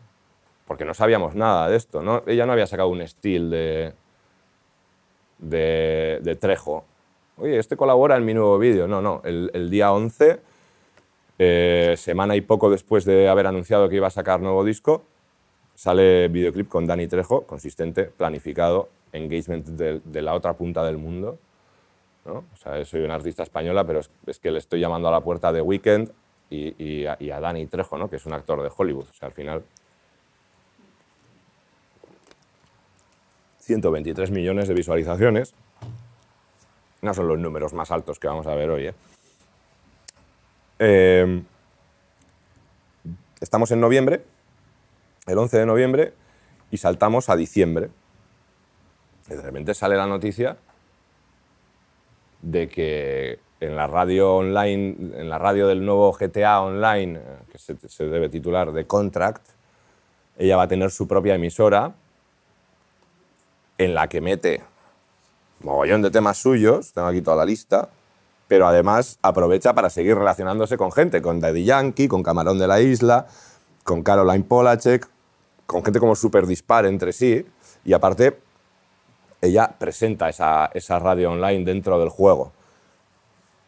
[0.65, 2.01] porque no sabíamos nada de esto.
[2.01, 2.23] ¿no?
[2.25, 3.93] Ella no había sacado un estilo de,
[5.37, 6.85] de, Trejo.
[7.37, 8.87] Oye, este colabora en mi nuevo vídeo.
[8.87, 10.39] No, no, el, el día 11,
[11.37, 15.03] eh, semana y poco después de haber anunciado que iba a sacar nuevo disco,
[15.81, 21.39] sale videoclip con Dani Trejo, consistente, planificado, engagement de, la otra punta del mundo.
[22.23, 22.43] ¿no?
[22.53, 25.51] O sea, soy una artista española, pero es, que le estoy llamando a la puerta
[25.51, 26.11] de Weekend
[26.51, 28.11] y, y a Dani Trejo, ¿no?
[28.11, 29.07] que es un actor de Hollywood.
[29.09, 29.63] O sea, al final
[33.61, 35.55] 123 millones de visualizaciones.
[37.01, 38.85] No son los números más altos que vamos a ver hoy.
[38.85, 38.93] ¿eh?
[40.77, 41.41] Eh,
[43.39, 44.21] estamos en noviembre,
[45.27, 46.13] el 11 de noviembre,
[46.71, 47.89] y saltamos a diciembre.
[49.29, 50.57] Y de repente sale la noticia
[52.41, 57.77] de que en la radio online, en la radio del nuevo GTA Online, que se,
[57.87, 59.45] se debe titular The Contract,
[60.37, 61.93] ella va a tener su propia emisora
[63.77, 64.63] en la que mete
[65.63, 67.89] mogollón de temas suyos, tengo aquí toda la lista,
[68.47, 72.81] pero además aprovecha para seguir relacionándose con gente, con Daddy Yankee, con Camarón de la
[72.81, 73.27] Isla,
[73.83, 75.07] con Caroline Polachek,
[75.65, 77.45] con gente como súper dispar entre sí,
[77.83, 78.37] y aparte
[79.41, 82.51] ella presenta esa, esa, radio online dentro del juego.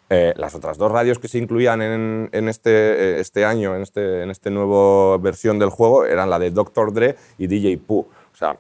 [0.09, 4.21] Eh, las otras dos radios que se incluían en, en este, este, año, en este,
[4.21, 6.93] en este nuevo versión del juego, eran la de Dr.
[6.93, 8.05] Dre y DJ Pooh.
[8.33, 8.57] O sea,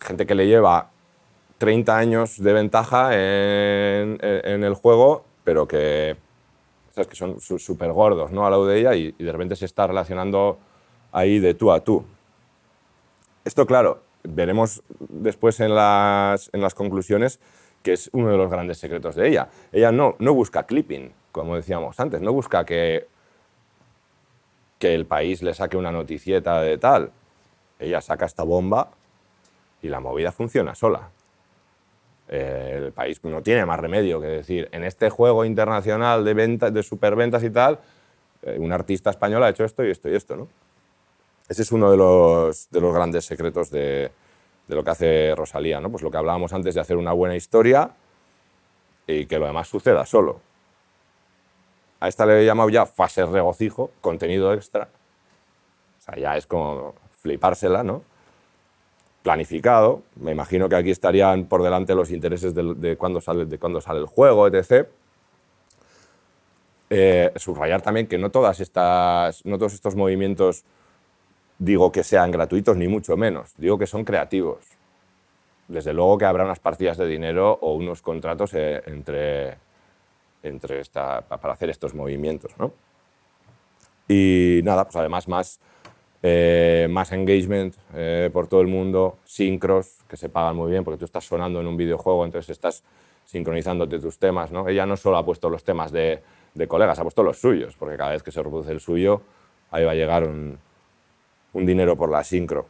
[0.00, 0.90] gente que le lleva
[1.58, 6.16] 30 años de ventaja en, en el juego, pero que,
[6.90, 7.08] ¿sabes?
[7.08, 8.44] que son súper gordos ¿no?
[8.44, 10.58] al lado de ella y, y, de repente se está relacionando
[11.12, 12.04] ahí de tú a tú.
[13.44, 17.40] Esto, claro, veremos después en las, en las conclusiones
[17.82, 19.48] que es uno de los grandes secretos de ella.
[19.72, 23.08] Ella no, no busca clipping, como decíamos antes, no busca que,
[24.78, 27.12] que el país le saque una noticieta de tal.
[27.78, 28.90] Ella saca esta bomba
[29.80, 31.10] y la movida funciona sola.
[32.30, 36.82] El país no tiene más remedio que decir, en este juego internacional de, ventas, de
[36.84, 37.80] superventas y tal,
[38.42, 40.36] eh, un artista español ha hecho esto y esto y esto.
[40.36, 40.48] ¿no?
[41.48, 44.12] Ese es uno de los, de los grandes secretos de,
[44.68, 45.90] de lo que hace Rosalía, ¿no?
[45.90, 47.90] Pues lo que hablábamos antes de hacer una buena historia
[49.08, 50.40] y que lo demás suceda solo.
[51.98, 54.88] A esta le he llamado ya fase regocijo, contenido extra.
[55.98, 58.02] O sea, ya es como flipársela, ¿no?
[59.22, 60.02] Planificado.
[60.16, 63.80] Me imagino que aquí estarían por delante los intereses de, de cuándo sale, de cuándo
[63.80, 64.88] sale el juego, etc.
[66.92, 70.64] Eh, subrayar también que no, todas estas, no todos estos movimientos
[71.56, 73.54] digo que sean gratuitos, ni mucho menos.
[73.56, 74.66] Digo que son creativos.
[75.68, 79.56] Desde luego que habrá unas partidas de dinero o unos contratos eh, entre,
[80.42, 82.52] entre esta, para hacer estos movimientos.
[82.58, 82.72] ¿no?
[84.08, 85.60] Y nada, pues además más,
[86.22, 87.74] eh, más engagement
[88.32, 91.66] por todo el mundo, sincros, que se pagan muy bien, porque tú estás sonando en
[91.66, 92.82] un videojuego, entonces estás
[93.30, 94.50] sincronizándote tus temas.
[94.50, 94.68] ¿no?
[94.68, 96.22] Ella no solo ha puesto los temas de,
[96.68, 99.22] colegas, ha puesto los suyos, porque cada vez que se reproduce el suyo,
[99.70, 100.58] ahí va a llegar un,
[101.54, 102.66] dinero por la sincro.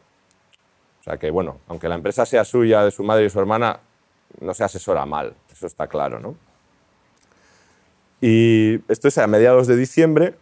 [0.99, 3.79] O sea que, bueno, aunque la empresa sea suya, de su madre y su hermana,
[4.39, 6.35] no se asesora mal, eso está claro, ¿no?
[8.21, 10.35] Y esto es a mediados de diciembre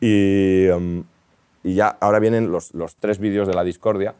[0.00, 1.04] y, um,
[1.62, 4.14] y ya ahora vienen los, los tres vídeos de la discordia,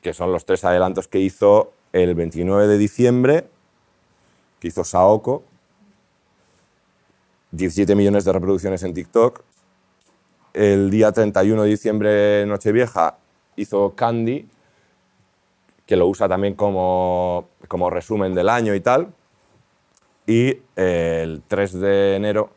[0.00, 3.48] que son los tres adelantos que hizo el 29 de diciembre,
[4.60, 5.44] que hizo Saoko,
[7.52, 9.42] 17 millones de reproducciones en TikTok,
[10.54, 13.16] el día 31 de diciembre, Nochevieja,
[13.56, 14.48] hizo Candy,
[15.86, 19.12] que lo usa también como, como resumen del año y tal.
[20.26, 22.50] Y el 3 de enero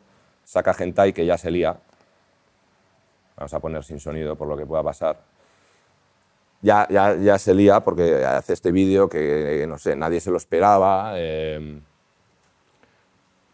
[0.44, 1.78] saca Gentai, que ya se lía.
[3.36, 5.20] Vamos a poner sin sonido por lo que pueda pasar.
[6.62, 10.38] Ya, ya, ya se lía porque hace este vídeo que, no sé, nadie se lo
[10.38, 11.12] esperaba.
[11.16, 11.80] Eh,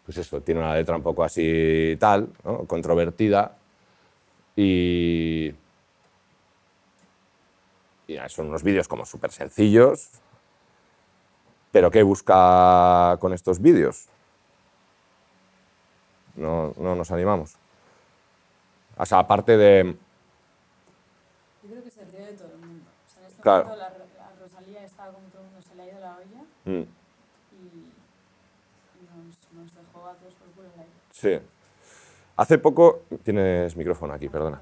[0.05, 2.65] pues eso, tiene una letra un poco así tal, ¿no?
[2.65, 3.57] controvertida.
[4.55, 5.53] Y,
[8.07, 10.09] y son unos vídeos como súper sencillos,
[11.71, 14.07] pero ¿qué busca con estos vídeos?
[16.35, 17.57] No, no nos animamos.
[18.97, 19.95] O sea, aparte de...
[21.63, 22.85] Yo creo que se ríe de todo el mundo.
[23.07, 23.63] O sea, en este Claro.
[23.65, 26.43] momento la, la Rosalía está como todo el mundo se le ha ido la olla
[26.65, 27.93] Mm, y,
[29.15, 30.91] nos, nos dejó a todos por culo el aire.
[31.11, 31.39] sí.
[32.35, 33.03] Hace poco...
[33.23, 34.59] Tienes micrófono aquí, perdona.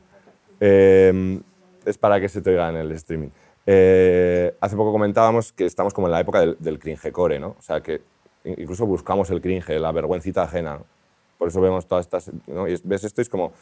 [0.60, 1.42] Eh,
[1.86, 3.30] es para que se te oiga en el streaming.
[3.66, 7.56] Eh, hace poco comentábamos que estamos como en la época del, del cringecore, ¿no?
[7.58, 8.02] O sea, que
[8.44, 10.78] in- incluso buscamos el cringe, la vergüencita ajena.
[10.80, 10.86] ¿no?
[11.38, 12.30] Por eso vemos todas estas...
[12.48, 12.68] ¿no?
[12.68, 13.54] Y es- ves esto y es como...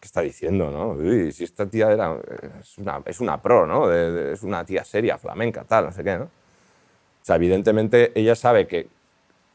[0.00, 0.92] ¿Qué está diciendo, no?
[0.92, 2.16] Uy, si esta tía era...
[2.60, 3.86] Es una, es una pro, ¿no?
[3.86, 6.24] De- de- es una tía seria, flamenca, tal, no sé qué, ¿no?
[6.24, 6.30] O
[7.24, 8.88] sea, evidentemente ella sabe que...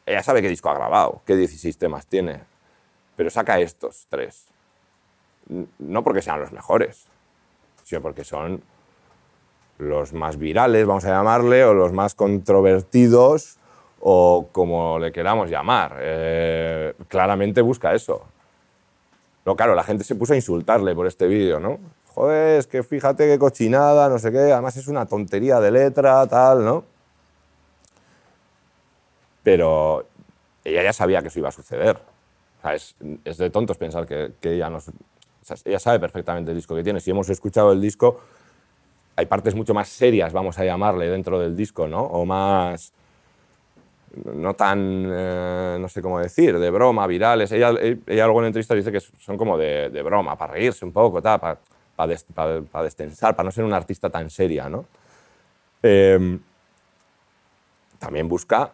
[0.05, 2.41] Ella sabe qué disco ha grabado, qué 16 temas tiene,
[3.15, 4.45] pero saca estos tres.
[5.79, 7.07] No porque sean los mejores,
[7.83, 8.61] sino porque son
[9.79, 13.57] los más virales, vamos a llamarle, o los más controvertidos,
[13.99, 15.97] o como le queramos llamar.
[16.01, 18.25] Eh, claramente busca eso.
[19.45, 21.77] Pero claro, la gente se puso a insultarle por este vídeo, ¿no?
[22.15, 26.25] Joder, es que fíjate qué cochinada, no sé qué, además es una tontería de letra,
[26.25, 26.83] tal, ¿no?
[29.43, 30.07] Pero
[30.63, 31.95] ella ya sabía que eso iba a suceder.
[32.57, 34.77] O sea, es, de tontos pensar que, ella no...
[34.77, 34.81] o
[35.43, 36.99] sea, ella sabe perfectamente el disco que tiene.
[36.99, 38.21] Si hemos escuchado el disco,
[39.15, 42.01] hay partes mucho más serias, vamos a llamarle, dentro del disco, ¿no?
[42.01, 42.93] O más...
[44.23, 47.51] No tan, eh, no sé cómo decir, de broma, virales.
[47.51, 47.71] Ella,
[48.07, 51.21] ella algo en entrevista dice que son como de, de broma, para reírse un poco,
[51.21, 51.37] para,
[51.95, 54.85] para, para- destensar, para no ser una artista tan seria, ¿no?
[55.83, 56.39] Eh,
[57.99, 58.71] también busca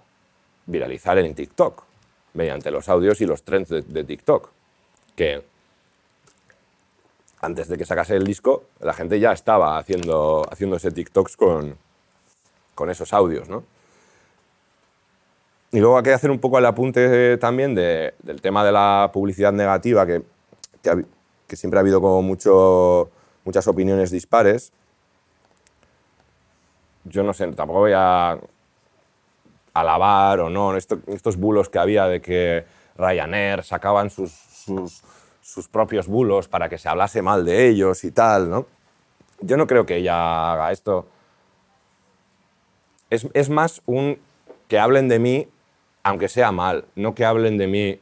[0.66, 1.84] viralizar en TikTok,
[2.34, 4.50] mediante los audios y los trends de, de TikTok,
[5.16, 5.44] que
[7.42, 11.76] antes de que sacase el disco, la gente ya estaba haciendo, haciéndose TikToks con,
[12.76, 13.64] con esos audios, ¿no?
[15.72, 19.10] Y luego hay que hacer un poco el apunte también de- del tema de la
[19.14, 20.22] publicidad negativa, que,
[21.56, 23.10] siempre ha habido como mucho,
[23.44, 24.72] muchas opiniones dispares.
[27.06, 28.38] Yo no sé, tampoco voy a
[29.74, 32.66] alabar o no esto- estos bulos que había de que
[32.98, 35.02] Ryanair sacaban sus, sus,
[35.42, 38.66] sus propios bulos para que se hablase mal de ellos y tal, ¿no?
[39.42, 41.08] Yo no creo que ella haga esto.
[43.10, 44.20] Es, es más un
[44.68, 45.48] que hablen de mí
[46.04, 48.00] aunque sea mal, no que hablen de mí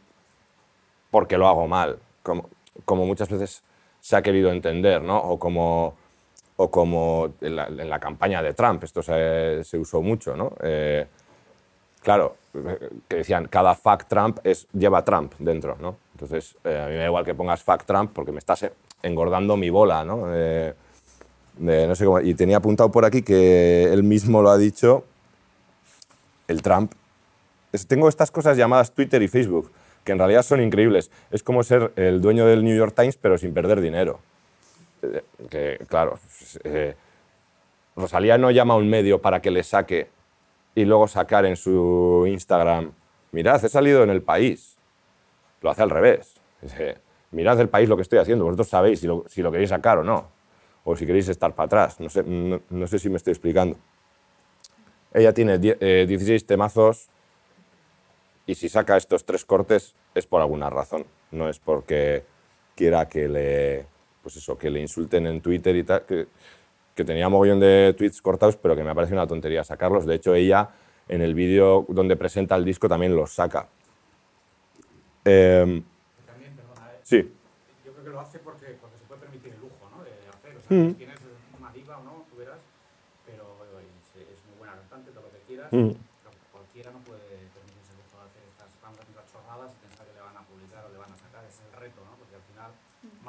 [1.12, 3.64] porque lo hago mal, como, muchas veces
[4.00, 5.18] se ha querido entender, ¿no?
[5.18, 10.54] O como, en, la, campaña de Trump, esto se, usó mucho, ¿no?
[10.62, 11.08] Eh,
[12.02, 12.36] claro,
[13.08, 15.98] que decían, cada fuck Trump es, lleva Trump dentro, ¿no?
[16.14, 18.66] Entonces, eh, a mí me da igual que pongas fuck Trump porque me estás
[19.02, 20.24] engordando mi bola, ¿no?
[20.28, 20.74] Eh,
[22.24, 25.04] y tenía apuntado por aquí que él mismo lo ha dicho,
[26.48, 26.94] el Trump.
[27.88, 29.72] Tengo estas cosas llamadas Twitter y Facebook,
[30.04, 31.12] que en realidad son increíbles.
[31.32, 34.20] Es como ser el dueño del New York Times, pero sin perder dinero.
[35.02, 36.20] Eh, Que, claro,
[36.64, 36.96] eh,
[37.96, 40.10] Rosalía no llama a un medio para que le saque
[40.76, 42.92] y luego sacar en su Instagram,
[43.32, 44.78] mirad, he salido en el país.
[45.62, 46.36] Lo hace al revés.
[47.32, 50.28] Mirad el país lo que estoy haciendo, vosotros sabéis si lo, queréis sacar o no,
[50.84, 52.00] o si queréis estar para atrás.
[52.00, 53.78] No sé, no, sé si me estoy explicando.
[55.14, 57.10] Ella tiene die- eh, 16 temazos
[58.50, 62.24] y si saca estos tres cortes es por alguna razón, no es porque
[62.76, 63.86] quiera que le,
[64.24, 66.28] pues eso, que le insulten en Twitter y tal, que,
[66.96, 70.08] que tenía mogollón de tweets cortados, pero que me parece una tontería sacarlos.
[70.08, 70.68] De hecho, ella
[71.08, 73.68] en el vídeo donde presenta el disco también los saca.
[75.26, 75.84] Em,
[76.26, 77.32] También, perdona, eh, sí,
[77.86, 80.04] yo creo que lo hace porque, porque se puede permitir el lujo ¿no?
[80.04, 80.58] de hacer.
[80.58, 80.94] O sea, Mm.
[80.96, 81.20] tienes
[81.60, 82.62] una diva o no, tú verás,
[83.26, 83.44] pero
[83.78, 85.70] es, es muy buena cantante, todo lo que quieras.
[85.72, 85.94] Mm.
[85.94, 90.06] pero cualquiera no puede permitirse el lujo de hacer estas bandas, estas chorradas y pensar
[90.08, 91.42] que le van a publicar o le van a sacar.
[91.46, 92.14] Ese es el reto, ¿no?
[92.16, 92.70] Porque al final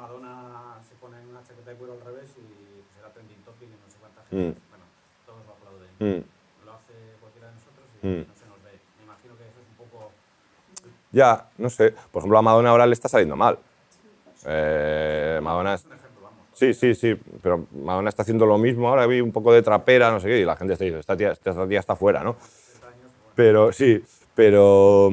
[0.01, 3.69] Madonna se pone en una chaqueta de cuero al revés y pues, será trending topic
[3.69, 4.59] y no sé cuánta gente.
[4.69, 4.85] Bueno,
[5.25, 5.91] todos lo aplauden.
[5.99, 6.65] Mm.
[6.65, 8.25] Lo hace cualquiera de nosotros y Mm.
[8.27, 8.71] no se nos ve.
[8.97, 10.11] Me imagino que eso es un poco.
[11.11, 11.93] ya, no sé.
[12.11, 13.59] Por ejemplo, a Madonna ahora le está saliendo mal.
[14.45, 15.85] Eh, Madonna es-.
[16.53, 18.89] Sí, sí, sí, pero Madonna está haciendo lo mismo.
[18.89, 21.15] Ahora vi un poco de trapera, no sé qué, y la gente está diciendo, esta
[21.17, 22.35] tía, esta tía está fuera, ¿no?
[23.35, 24.03] Pero sí,
[24.35, 25.11] pero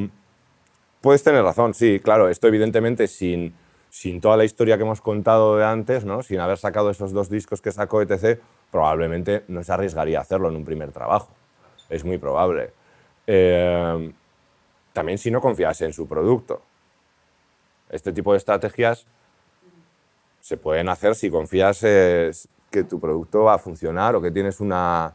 [1.01, 3.55] puedes tener razón, sí, claro, esto evidentemente sin,
[3.99, 6.23] sin toda la historia que hemos contado de antes, ¿no?
[6.23, 8.41] sin haber sacado esos dos discos que sacó ETC,
[8.71, 11.31] probablemente no se arriesgaría a hacerlo en un primer trabajo.
[11.89, 12.71] Es muy probable.
[13.27, 14.13] Eh,
[14.93, 16.63] también si no confiase en su producto.
[17.91, 19.05] Este tipo de estrategias
[20.43, 25.13] se pueden hacer si confías que tu producto va a funcionar o que tienes una,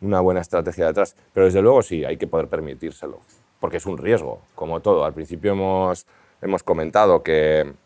[0.00, 1.14] una buena estrategia detrás.
[1.32, 3.20] Pero desde luego sí, hay que poder permitírselo,
[3.60, 5.04] porque es un riesgo, como todo.
[5.04, 6.08] Al principio hemos,
[6.42, 7.83] hemos comentado que,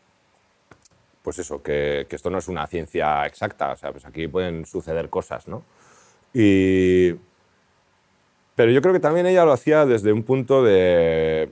[1.29, 4.65] pues eso, que, que esto no es una ciencia exacta, o sea, pues aquí pueden
[4.65, 5.63] suceder cosas, ¿no?
[6.33, 7.13] Y,
[8.55, 11.51] pero yo creo que también ella lo hacía desde un punto de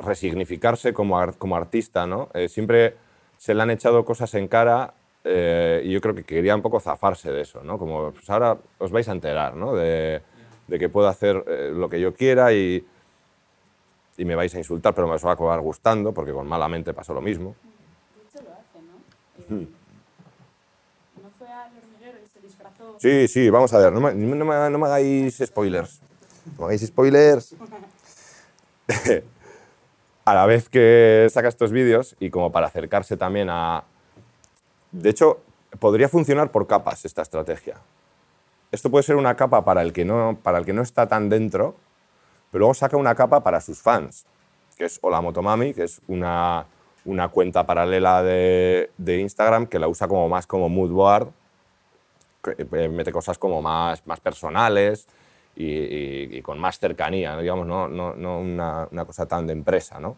[0.00, 2.30] resignificarse como, ar- como artista, ¿no?
[2.34, 2.96] Eh, siempre
[3.38, 6.80] se le han echado cosas en cara eh, y yo creo que quería un poco
[6.80, 7.78] zafarse de eso, ¿no?
[7.78, 9.72] Como, pues ahora os vais a enterar, ¿no?
[9.76, 10.20] De,
[10.66, 12.84] de que puedo hacer eh, lo que yo quiera y,
[14.16, 16.92] y me vais a insultar, pero me os va a acabar gustando, porque con Malamente
[16.92, 17.54] pasó lo mismo.
[18.32, 19.66] De hecho lo hace, ¿no?
[21.22, 22.96] ¿No fue al hormiguero y se disfrazó?
[22.98, 26.00] Sí, sí, vamos a ver, no me, no me- no me hagáis spoilers.
[26.56, 27.54] No me hagáis spoilers.
[30.24, 33.84] a la vez que saca estos vídeos y como para acercarse también a...
[34.92, 35.40] De hecho,
[35.78, 37.76] podría funcionar por capas esta estrategia.
[38.72, 41.28] Esto puede ser una capa para el que no, para el que no está tan
[41.28, 41.74] dentro,
[42.50, 44.26] pero luego saca una capa para sus fans,
[44.76, 46.66] que es Hola Motomami, que es una,
[47.04, 51.28] una cuenta paralela de, Instagram que la usa como más como mood board,
[52.58, 55.06] eh, mete cosas como más, más personales
[55.56, 57.42] y con más cercanía, ¿no?
[57.42, 60.00] digamos, no, no, no una, una cosa tan de empresa.
[60.00, 60.16] ¿no?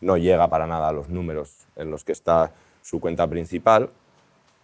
[0.00, 2.52] no llega para nada a los números en los que está
[2.82, 3.90] su cuenta principal,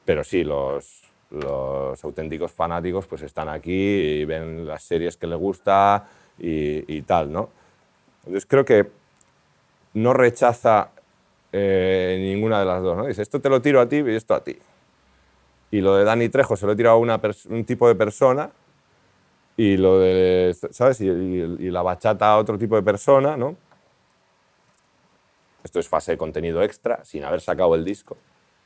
[0.04, 5.38] pero sí, los, los auténticos fanáticos pues están aquí y ven las series que les
[5.38, 7.50] gusta y, y tal, ¿no?
[8.20, 8.90] Entonces creo que
[9.94, 10.90] no rechaza
[11.56, 13.06] eh, ninguna de las dos, ¿no?
[13.06, 14.58] Dice, esto te lo tiro a ti y esto a ti.
[15.70, 16.98] Y lo de Dani Trejo se lo he tirado a
[17.48, 18.50] un tipo de persona
[19.56, 21.00] y lo de, ¿sabes?
[21.00, 23.56] Y, y- y la bachata a otro tipo de persona, ¿no?
[25.62, 28.16] Esto es fase de contenido extra, sin haber sacado el disco.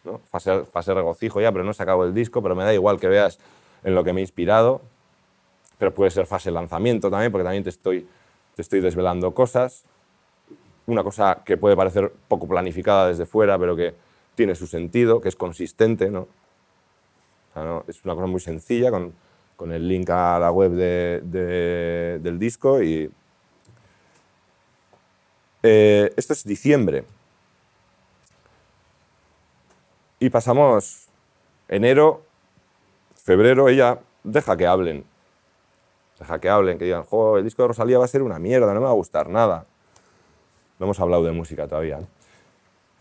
[0.05, 0.21] ¿no?
[0.31, 3.09] Fase, fase regocijo ya, pero no he sacado el disco, pero me da igual que
[3.09, 3.39] veas
[3.85, 4.81] en lo que me he inspirado.
[5.79, 8.09] Pero puede ser fase lanzamiento también, porque también te estoy,
[8.57, 9.85] te estoy desvelando cosas.
[10.89, 13.95] Una cosa que puede parecer poco planificada desde fuera, pero que
[14.35, 16.11] tiene su sentido, que es consistente.
[16.11, 16.27] ¿no?
[17.87, 19.13] Es una cosa muy sencilla, con,
[19.57, 23.11] con el link a la web de- de- del disco y,
[25.63, 27.05] eh, esto es diciembre.
[30.21, 31.09] Y pasamos
[31.69, 32.23] enero,
[33.23, 35.05] febrero, ella deja que hablen.
[36.19, 37.05] Deja que hablen, que digan,
[37.37, 39.67] el disco de Rosalía va a ser una mierda, no me va a gustar nada.
[40.79, 42.01] No hemos hablado de música todavía.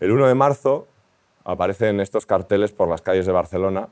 [0.00, 0.86] El 1 de marzo
[1.44, 3.88] aparecen estos carteles por las calles de Barcelona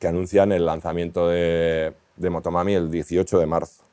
[0.00, 3.86] que anuncian el lanzamiento de, Motomami el 18 de marzo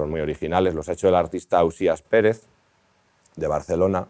[0.00, 2.44] son muy originales, los ha hecho el artista Usías Pérez,
[3.36, 4.06] de Barcelona.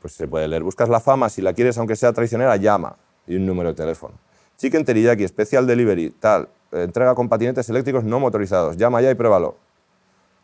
[0.00, 2.96] Pues se puede leer, buscas la fama, si la quieres aunque sea traicionera, llama.
[3.26, 4.14] y un número de teléfono.
[4.56, 9.14] Chicken Teriyaki, Special Delivery, tal, eh, entrega con patinetes eléctricos no motorizados, llama ya y
[9.14, 9.56] pruébalo.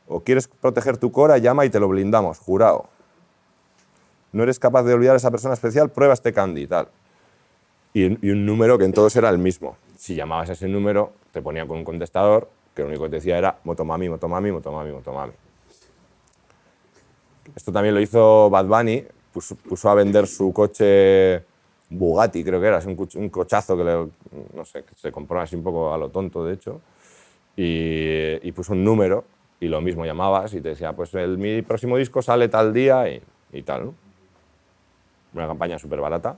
[0.09, 2.86] O quieres proteger tu cora, llama y te lo blindamos, jurado.
[4.32, 6.88] No eres capaz de olvidar a esa persona especial, prueba este candy y tal.
[7.94, 9.76] Y, un número que en todos era el mismo.
[9.96, 13.16] Si llamabas a ese número, te ponía con un contestador que lo único que te
[13.16, 15.32] decía era motomami, motomami, motomami, motomami.
[17.54, 19.02] Esto también lo hizo Bad Bunny,
[19.32, 21.42] puso, a vender su coche
[21.88, 24.09] Bugatti, creo que era, un, cochazo que le-
[24.54, 26.82] no sé, que se compró así un poco a lo tonto, de hecho,
[27.57, 29.24] y puso un número
[29.61, 33.04] y lo mismo llamabas y te decía, pues el, mi próximo disco sale tal día
[33.52, 33.94] y, tal, ¿no?
[35.32, 36.36] Una campaña súper barata.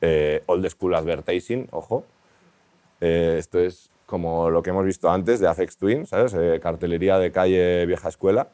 [0.00, 2.04] Eh, old School Advertising, ojo.
[3.00, 6.34] Eh, esto es como lo que hemos visto antes de Afex Twin, ¿sabes?
[6.34, 8.48] Eh, cartelería de calle vieja escuela,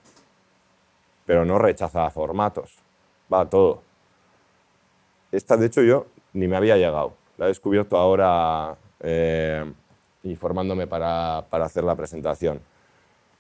[1.27, 2.79] pero no rechaza formatos,
[3.33, 3.83] va todo.
[5.33, 7.15] Esta, de hecho, yo ni me había llegado.
[7.37, 8.77] La he descubierto ahora
[10.25, 12.61] eh, informándome para, para hacer la presentación.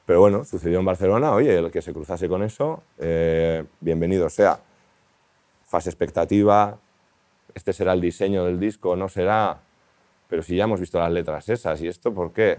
[0.06, 4.60] Pero bueno, sucedió en Barcelona, oye, el que se cruzase con eso, eh, bienvenido sea.
[5.66, 6.78] Fase expectativa,
[7.54, 9.60] este será el diseño del disco, no será,
[10.28, 12.58] pero si ya hemos visto las letras esas, ¿y esto por qué?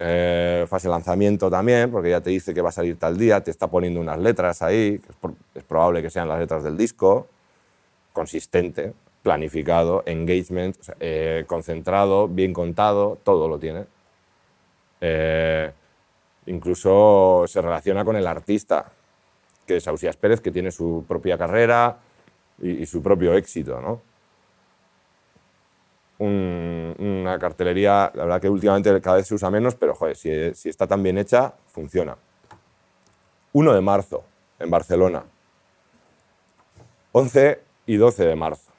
[0.00, 3.50] Eh, fase lanzamiento también, porque ya te dice que va a salir tal día, te
[3.50, 6.76] está poniendo unas letras ahí, que es, por- es probable que sean las letras del
[6.76, 7.26] disco,
[8.12, 8.92] consistente,
[9.24, 13.86] planificado, engagement, eh, concentrado, bien contado, todo lo tiene.
[15.00, 15.72] Eh,
[16.46, 18.92] incluso se relaciona con el artista,
[19.66, 21.96] que es Ausías Pérez, que tiene su propia carrera
[22.60, 24.02] y, su propio éxito, ¿no?
[26.18, 30.54] Un- una cartelería, la verdad que últimamente cada vez se usa menos, pero joder, si,
[30.54, 32.14] si está tan bien hecha, funciona.
[33.54, 34.22] 1 de marzo,
[34.58, 35.24] en Barcelona.
[37.12, 38.73] 11 y 12 de marzo.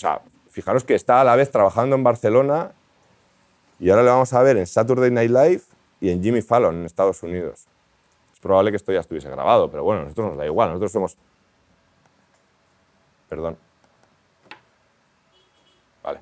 [0.00, 2.72] Sea, fijaros que está a la vez trabajando en Barcelona
[3.78, 5.62] y ahora le vamos a ver en Saturday Night Live
[6.00, 7.66] y en Jimmy Fallon en Estados Unidos.
[8.32, 11.18] Es probable que esto ya estuviese grabado, pero bueno, nosotros nos da igual, nosotros somos...
[13.28, 13.58] Perdón.
[16.02, 16.20] Vale.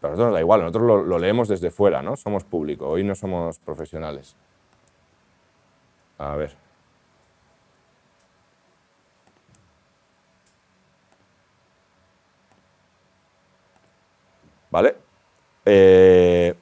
[0.00, 2.16] Pero a nosotros nos da igual, nosotros lo, lo leemos desde fuera, ¿no?
[2.16, 4.34] Somos público, hoy no somos profesionales.
[6.18, 6.63] A ver.
[14.74, 14.96] ¿Vale?
[15.64, 16.52] Eh,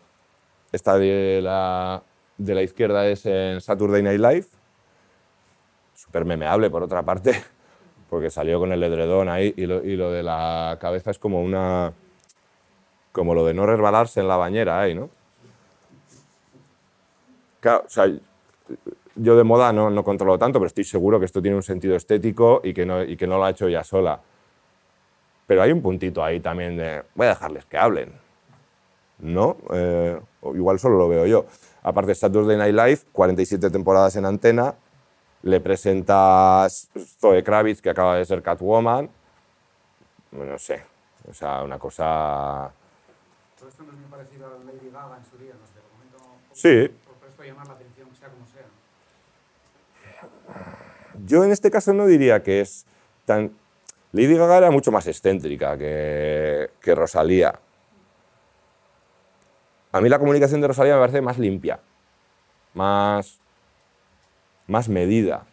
[0.71, 2.03] esta de la,
[2.37, 4.47] de la izquierda es en Saturday Night Live.
[5.95, 7.43] Súper memeable, por otra parte,
[8.11, 11.41] porque salió con el edredón ahí y lo, y lo de la cabeza es como
[11.41, 11.95] una...
[13.13, 15.09] como lo de no resbalarse en la bañera ahí, ¿no?
[17.61, 18.13] Claro, o sea,
[19.15, 21.97] yo de moda no, no controlo tanto, pero estoy seguro que esto tiene un sentido
[21.97, 24.21] estético y que no, y que no lo ha hecho ella sola.
[25.47, 28.13] Pero hay un puntito ahí también de, voy a dejarles que hablen.
[29.19, 29.57] ¿No?
[29.73, 30.21] Eh,
[30.55, 31.47] igual solo lo veo yo.
[31.83, 34.75] Aparte, Saturday Night Live, 47 temporadas en antena,
[35.43, 39.11] le presenta Zoe Kravitz, que acaba de ser Catwoman.
[40.31, 40.83] No sé,
[41.29, 42.73] o sea, una cosa...
[43.59, 45.83] Todo esto no es muy parecido a Lady Gaga en su día, no sé, de
[45.93, 46.19] momento...
[46.53, 46.89] Sí.
[47.05, 48.65] Por, por esto llamar la atención, sea como sea.
[51.27, 52.87] Yo en este caso no diría que es
[53.27, 53.53] tan...
[54.13, 57.59] Lady Gaga era mucho más excéntrica que, que Rosalía.
[59.91, 61.81] A mí la comunicación de Rosalía me parece más limpia,
[62.75, 63.41] más,
[64.67, 65.47] más medida.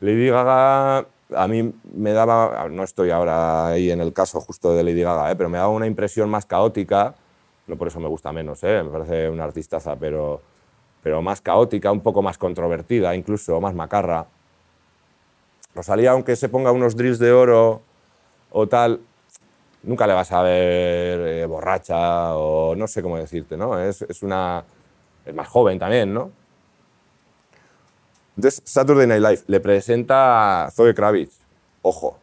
[0.00, 4.82] Lady Gaga a mí me daba, no estoy ahora ahí en el caso justo de
[4.82, 5.36] Lady Gaga, ¿eh?
[5.36, 7.14] pero me daba una impresión más caótica,
[7.66, 8.82] no por eso me gusta menos, ¿eh?
[8.82, 10.42] me parece una artistaza, pero,
[11.02, 14.26] pero más caótica, un poco más controvertida, incluso más macarra.
[15.74, 17.82] Rosalía, aunque se ponga unos drills de oro
[18.50, 19.00] o tal,
[19.82, 23.78] nunca le vas a ver eh, borracha o no sé cómo decirte, ¿no?
[23.78, 24.64] Es, una...
[25.24, 26.30] es más joven también, ¿no?
[28.36, 31.38] Entonces, Saturday Night Live le presenta a Zoe Kravitz.
[31.82, 32.18] Ojo.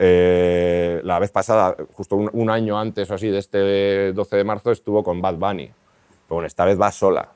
[0.00, 4.70] Eh, la vez pasada, justo un, año antes o así de este 12 de marzo,
[4.70, 5.70] estuvo con Bad Bunny.
[6.28, 7.28] Pero esta vez va sola.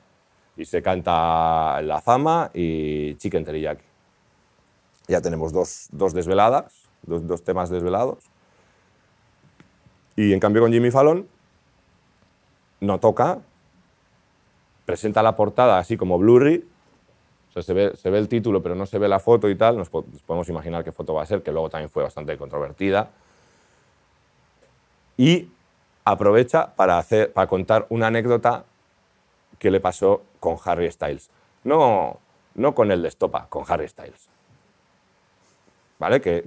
[0.57, 3.91] Y se canta La Fama y Chicken Teriyaki.
[5.09, 8.18] Ya tenemos dos, dos desveladas, dos, dos temas desvelados.
[10.16, 11.26] Y en cambio con Jimmy Fallon
[12.80, 13.38] no toca,
[14.84, 16.68] presenta la portada así como blurry,
[17.55, 19.76] o se ve, se ve el título pero no se ve la foto y tal,
[19.76, 23.11] nos podemos imaginar qué foto va a ser, que luego también fue bastante controvertida.
[25.16, 25.48] Y
[26.05, 28.64] aprovecha para, hacer, para contar una anécdota
[29.59, 31.30] que le pasó con Harry Styles.
[31.64, 32.18] No,
[32.55, 34.28] no con el de Estopa, con Harry Styles.
[36.03, 36.20] ¿Vale?
[36.20, 36.46] Que,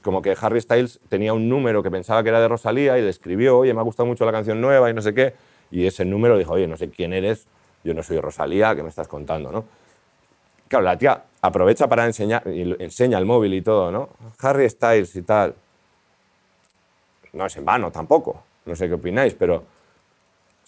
[0.00, 3.08] como que Harry Styles tenía un número que pensaba que era de Rosalía y le
[3.08, 5.34] escribió, oye, me ha gustado mucho la canción nueva y no sé qué,
[5.72, 7.48] y ese número dijo, oye, no sé quién eres,
[7.82, 9.64] yo no soy Rosalía, ¿qué me estás contando, no?
[10.68, 14.10] Claro, la tía aprovecha para enseñar, y enseña el móvil y todo, ¿no?
[14.38, 15.56] Harry Styles y tal.
[17.32, 19.64] No es en vano tampoco, no sé qué opináis, pero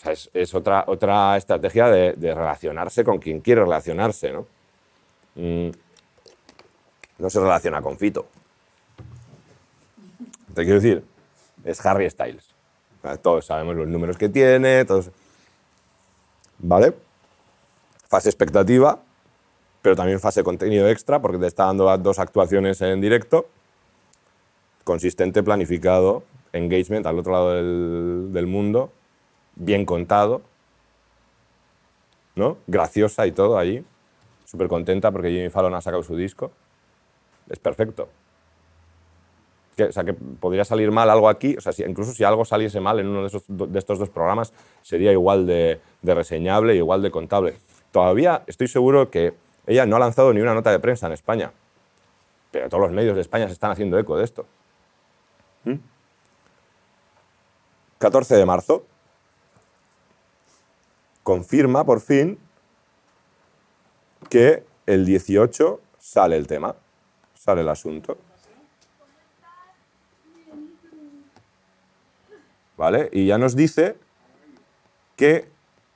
[0.05, 4.47] o es, otra, otra estrategia de, de relacionarse con quien quiere relacionarse, ¿no?
[5.37, 5.71] Mm,
[7.19, 8.27] no se relaciona con Fito.
[10.55, 11.05] Te quiero decir,
[11.65, 12.55] es Harry Styles.
[13.23, 15.11] Todos sabemos los números que tiene, todos...
[16.59, 16.95] ¿Vale?
[18.09, 19.01] Fase expectativa,
[19.83, 23.47] pero también fase contenido extra, porque te está dando dos actuaciones en directo.
[24.85, 28.93] Consistente, planificado, engagement al otro lado del, del mundo,
[29.57, 30.43] bien contado,
[32.35, 32.57] ¿no?
[32.67, 33.85] Graciosa y todo allí.
[34.45, 36.53] Súper contenta porque Jimmy Fallon ha sacado su disco.
[37.49, 38.09] Es perfecto.
[39.77, 43.01] O sea, que podría salir mal algo aquí, o sea, incluso si algo saliese mal
[43.01, 47.57] en uno de, estos dos programas, sería igual de, reseñable, igual de contable.
[47.91, 49.35] Todavía estoy seguro que
[49.67, 51.53] ella no ha lanzado ni una nota de prensa en España,
[52.53, 54.47] pero todos los medios de España se están haciendo eco de esto.
[55.65, 55.75] ¿Mm?
[57.99, 58.85] 14 de marzo,
[61.25, 62.39] confirma por fin
[64.29, 66.77] que el 18 sale el tema,
[67.45, 68.17] sale el asunto.
[72.79, 73.11] ¿Vale?
[73.13, 73.97] Y ya nos dice
[75.17, 75.49] que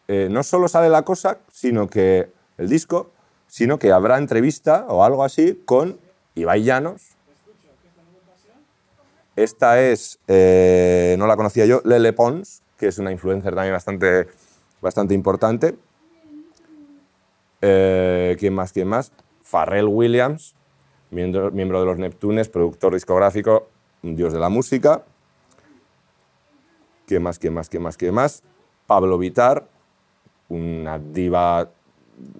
[0.09, 3.11] eh, no solo sale la cosa, sino que el disco,
[3.47, 5.99] sino que habrá entrevista o algo así con
[6.35, 7.17] Ibai Llanos.
[9.35, 14.29] Esta es, eh, no la conocía yo, Lele Pons, que es una influencer también bastante,
[14.83, 15.77] bastante importante.
[17.63, 18.73] Eh, ¿Quién más?
[18.73, 19.13] ¿Quién más?
[19.43, 20.55] Pharrell Williams,
[21.11, 23.69] miembro, miembro de los Neptunes, productor discográfico,
[24.03, 25.05] dios de la música.
[27.07, 27.39] ¿Quién más?
[27.39, 27.69] ¿Quién más?
[27.69, 27.97] ¿Quién más?
[27.97, 28.43] ¿Quién más?
[28.87, 29.67] Pablo Vitar,
[30.49, 31.71] una diva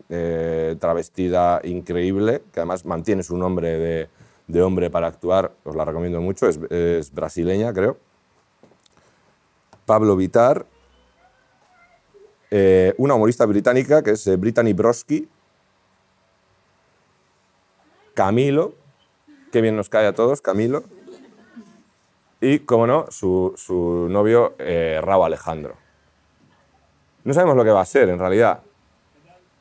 [0.09, 4.09] eh, travestida increíble, que además mantiene su nombre de,
[4.47, 7.99] de hombre para actuar, os la recomiendo mucho, es, es brasileña, creo.
[9.87, 10.67] Pablo Vitar,
[12.51, 15.29] eh, una humorista británica que es eh, Brittany Broski,
[18.19, 18.75] Camilo,
[19.53, 20.83] qué bien nos cae a todos, Camilo,
[22.41, 25.77] y, como no, su, su novio eh, Raúl Alejandro.
[27.23, 28.63] No sabemos lo que va a ser, en realidad.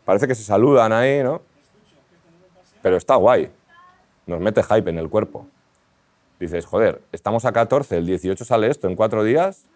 [0.05, 1.43] Parece que se saludan ahí, ¿no?
[2.81, 3.51] Pero está guay.
[4.25, 5.45] Nos mete hype en el cuerpo.
[6.39, 9.67] Dices, joder, estamos a 14, el 18 sale esto en cuatro días,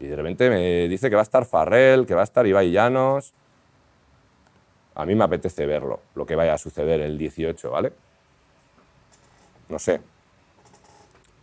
[0.00, 2.72] y de repente me dice que va a estar Farrell, que va a estar Ibai
[2.72, 3.32] Llanos.
[4.96, 7.92] A mí me apetece verlo, lo que vaya a suceder el 18, ¿vale?
[9.68, 10.00] No sé.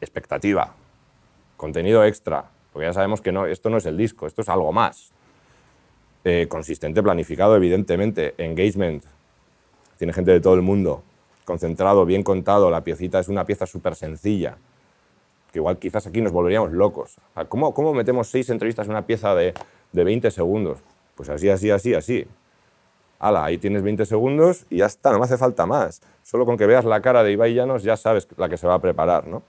[0.02, 0.74] Expectativa.
[1.58, 2.46] Contenido extra.
[2.74, 5.12] Porque ya sabemos que no, esto no es el disco, esto es algo más.
[6.24, 8.34] Eh, consistente, planificado, evidentemente.
[8.38, 9.04] Engagement.
[9.98, 11.04] Tiene gente de todo el mundo.
[11.46, 12.70] Concentrado, bien contado.
[12.70, 14.58] La piecita es una pieza súper sencilla.
[15.54, 17.16] Que igual quizás aquí nos volveríamos locos.
[17.48, 19.54] ¿Cómo, ¿Cómo metemos seis entrevistas en una pieza de,
[19.92, 20.80] de 20 segundos?
[21.16, 22.28] Pues así, así, así, así.
[23.28, 26.02] Ahí tienes 20 segundos y ya está, no me hace falta más.
[26.22, 28.76] Solo con que veas la cara de Ibai Llanos ya sabes la que se va
[28.76, 29.42] a preparar, ¿no?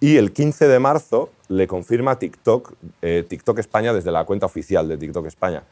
[0.00, 2.72] Y el 15 de marzo le confirma TikTok,
[3.02, 5.62] eh, TikTok España desde la cuenta oficial de TikTok España,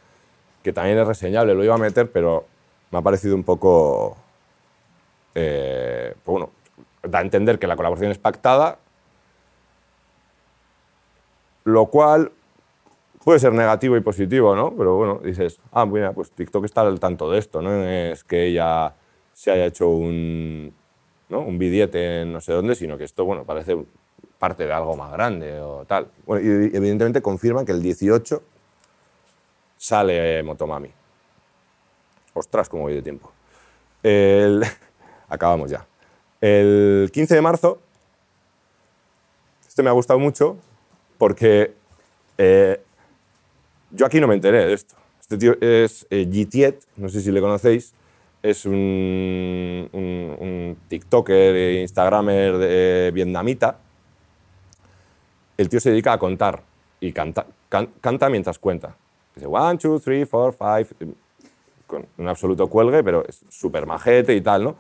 [0.62, 2.44] que también es reseñable, lo iba a meter, pero
[2.90, 4.16] me ha parecido un poco...
[5.34, 6.50] eh, pues bueno,
[7.02, 8.78] da a entender que la colaboración es pactada,
[11.64, 12.32] lo cual
[13.26, 14.72] puede ser negativo y positivo, ¿no?
[14.76, 18.46] Pero bueno, dices, ah, mira, pues TikTok está al tanto de esto, no es que
[18.46, 18.94] ella
[19.32, 20.72] se haya hecho un,
[21.28, 21.40] ¿no?
[21.40, 23.76] un billete en no sé dónde, sino que esto, bueno, parece
[24.38, 26.06] parte de algo más grande o tal.
[26.24, 28.40] Bueno, y evidentemente confirman que el 18
[29.76, 30.90] sale Motomami.
[32.32, 33.32] Ostras, cómo voy de tiempo.
[34.04, 34.62] El-
[35.28, 35.84] Acabamos ya.
[36.40, 37.80] El 15 de marzo,
[39.66, 40.58] este me ha gustado mucho
[41.18, 41.74] porque
[42.38, 42.80] eh,
[43.96, 44.94] yo aquí no me enteré de esto.
[45.20, 47.92] Este tío es eh, no sé si le conocéis,
[48.42, 49.88] es un,
[50.88, 53.78] TikToker, e Instagramer de- vietnamita.
[55.56, 56.62] El tío se dedica a contar
[57.00, 58.94] y canta, can- canta mientras cuenta.
[59.34, 60.86] Dice one, two, three, four, five,
[61.86, 64.76] con un absoluto cuelgue, pero es súper majete y tal, ¿no?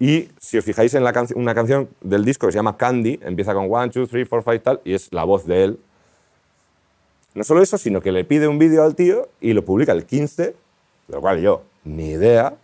[0.00, 1.02] Y si os fijáis en
[1.34, 4.60] una canción del disco que se llama Candy, empieza con one, two, three, four, five,
[4.60, 5.78] tal, y es la voz de él.
[7.38, 10.06] No solo eso, sino que le pide un vídeo al tío y lo publica el
[10.06, 10.56] 15,
[11.06, 12.56] lo cual yo Ni idea,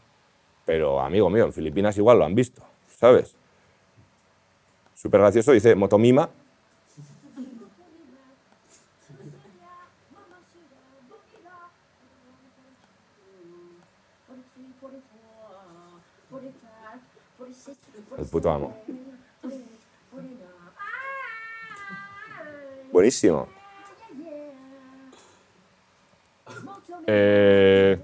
[0.66, 2.60] pero amigo mío, en Filipinas igual lo han visto,
[2.98, 3.36] ¿sabes?
[4.96, 6.28] Súper gracioso, dice Motomima.
[18.18, 18.76] El puto amo.
[22.90, 23.53] Buenísimo.
[27.06, 27.98] Eh,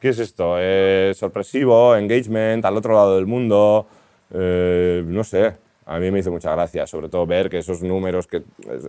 [0.00, 0.56] ¿Qué es esto?
[0.58, 3.86] Eh, sorpresivo, engagement, al otro lado del mundo.
[4.32, 8.26] eh, no sé, a mí me hizo mucha gracia, sobre todo ver que esos números
[8.26, 8.42] que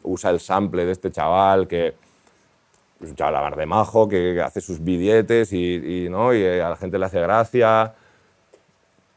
[0.04, 1.88] usa el sample de este chaval, que
[3.02, 6.34] es un chaval de majo, que hace sus billetes y, y, ¿no?
[6.34, 7.94] y a la gente le hace gracia.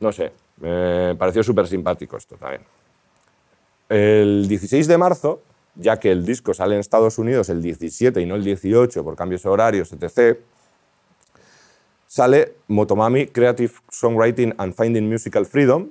[0.01, 2.63] No sé, me pareció súper simpático esto también.
[3.89, 5.43] El 16 de marzo,
[5.81, 9.16] ya que el disco sale en Estados Unidos el 17 y no el 18 por
[9.16, 10.39] cambios horarios, etc.,
[12.07, 15.89] sale Motomami Creative Songwriting and Finding Musical Freedom,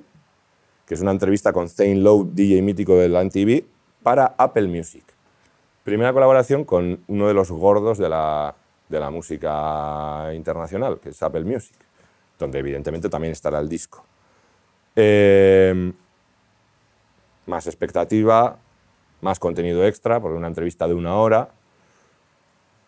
[0.86, 3.64] que es una entrevista con Zane Lowe, DJ mítico de la MTV,
[4.02, 5.04] para Apple Music.
[5.82, 8.54] Primera colaboración con uno de los gordos de la,
[8.88, 11.76] de la música internacional, que es Apple Music,
[12.38, 14.04] donde evidentemente también estará el disco.
[14.94, 15.92] Eh,
[17.46, 18.58] más expectativa,
[19.20, 21.50] más contenido extra, porque una entrevista de una hora,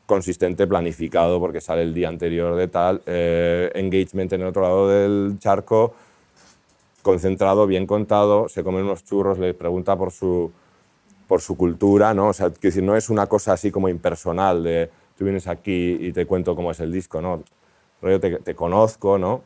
[0.06, 4.88] consistente, planificado, porque sale el día anterior de tal, eh, engagement en el otro lado
[4.88, 5.94] del charco,
[7.02, 10.52] concentrado, bien contado, se come unos churros, le pregunta por su,
[11.26, 12.28] por su cultura, ¿no?
[12.28, 16.12] O sea, decir, no es una cosa así como impersonal de tú vienes aquí y
[16.12, 17.42] te cuento cómo es el disco, ¿no?
[18.00, 19.42] Te, te conozco, ¿no?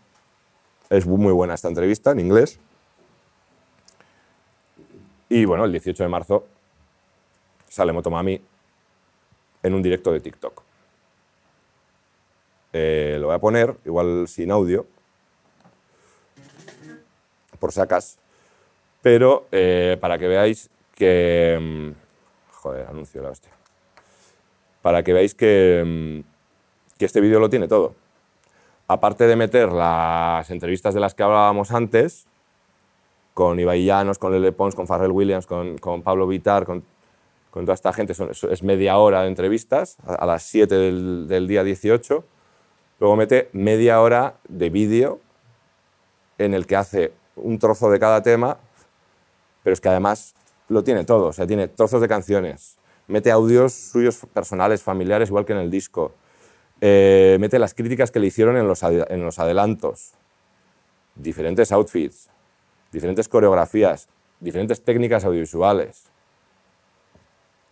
[0.89, 2.59] Es muy buena esta entrevista en inglés.
[5.29, 6.47] Y bueno, el 18 de marzo
[7.69, 8.41] sale Motomami
[9.63, 10.63] en un directo de TikTok.
[12.73, 14.87] Eh, lo voy a poner, igual sin audio,
[17.59, 18.19] por si acaso,
[19.03, 21.59] pero eh, para que veáis que...
[21.61, 22.07] mm,
[22.53, 23.53] Joder, anuncio la hostia.
[24.83, 27.95] Para que veáis que, mm, que este vídeo lo tiene todo.
[28.89, 32.27] Aparte de meter las entrevistas de las que hablábamos antes,
[33.35, 36.85] con Ibai Llanos, con Lele Pons, con Farrell Williams, con, con Pablo Vitar, con,
[37.57, 42.23] con toda esta gente, es media hora de entrevistas, a, las 7 del, día 18.
[43.01, 45.21] Luego mete media hora de vídeo
[46.37, 48.59] en el que hace un trozo de cada tema,
[49.63, 50.35] pero es que además
[50.69, 52.77] lo tiene todo, o sea, tiene trozos de canciones,
[53.07, 56.13] mete audios suyos personales, familiares, igual que en el disco,
[56.83, 60.13] Eh, mete las críticas que le hicieron en los adelantos,
[61.15, 62.29] diferentes outfits,
[62.93, 64.09] diferentes coreografías,
[64.41, 66.11] diferentes técnicas audiovisuales,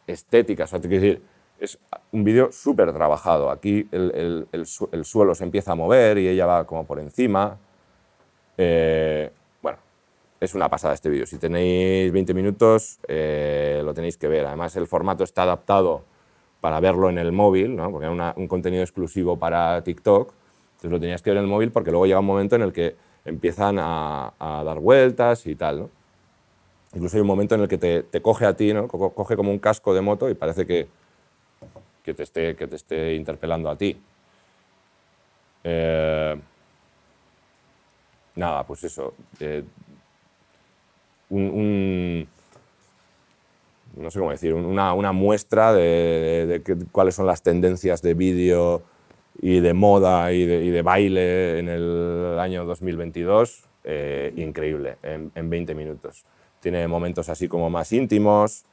[0.07, 0.81] estéticas, o
[1.59, 1.79] es
[2.13, 3.51] un vídeo súper trabajado.
[3.51, 6.85] Aquí el, el- el su- el suelo se empieza a mover y ella va como
[6.85, 7.59] por encima.
[8.59, 9.31] Eh,
[9.63, 9.79] bueno,
[10.41, 11.27] es una pasada este vídeo.
[11.27, 14.47] Si tenéis 20 minutos, eh, lo tenéis que ver.
[14.47, 16.03] Además, el formato está adaptado
[16.61, 17.91] para verlo en el móvil, ¿no?
[17.91, 20.33] porque era un contenido exclusivo para TikTok.
[20.73, 22.73] Entonces lo tenías que ver en el móvil porque luego llega un momento en el
[22.73, 24.33] que empiezan a,
[24.65, 25.89] dar vueltas y tal.
[26.95, 28.87] Incluso hay un momento en el que te, te coge a ti, ¿no?
[28.89, 30.87] Co- coge como un casco de moto y parece que,
[32.05, 33.97] que, te, esté, que te esté interpelando a ti.
[35.65, 36.37] Eh,
[38.37, 39.15] nada, pues eso.
[39.41, 39.65] eh,
[41.31, 42.29] un,
[43.97, 48.83] no sé cómo decir, un- una, una muestra de, cuáles son las tendencias de vídeo
[49.41, 53.65] y de moda y de, y de baile en el año 2022.
[53.87, 56.25] eh, increíble, en, en 20 minutos.
[56.65, 58.65] Tiene momentos así como más íntimos,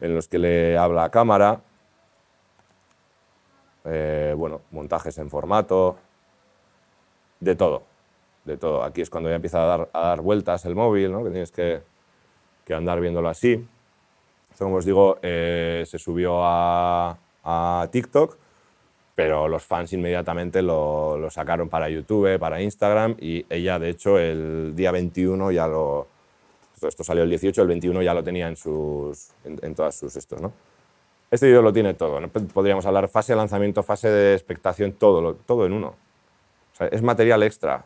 [0.00, 1.60] en los que le habla a cámara.
[3.84, 5.96] Eh, bueno, montajes en formato,
[7.38, 7.84] de todo,
[8.44, 8.82] de todo.
[8.82, 11.22] Aquí es cuando ya empieza a dar, a dar vueltas el móvil, ¿no?
[11.22, 11.82] que tienes que,
[12.64, 13.64] que andar viéndolo así.
[14.50, 17.16] Esto, como os digo, eh, se subió a,
[17.92, 18.36] TikTok,
[19.14, 24.18] pero los fans inmediatamente lo, lo sacaron para YouTube, para Instagram, y ella, de hecho,
[24.18, 26.15] el día 21 ya lo...
[26.82, 30.40] Esto, salió el 18, el 21 ya lo tenía en, sus, en, todas sus estos,
[30.42, 30.52] ¿no?
[31.30, 32.20] Este vídeo lo tiene todo.
[32.20, 32.28] ¿no?
[32.28, 35.94] Podríamos hablar fase de lanzamiento, fase de expectación, todo, todo en uno.
[36.90, 37.84] Es material extra,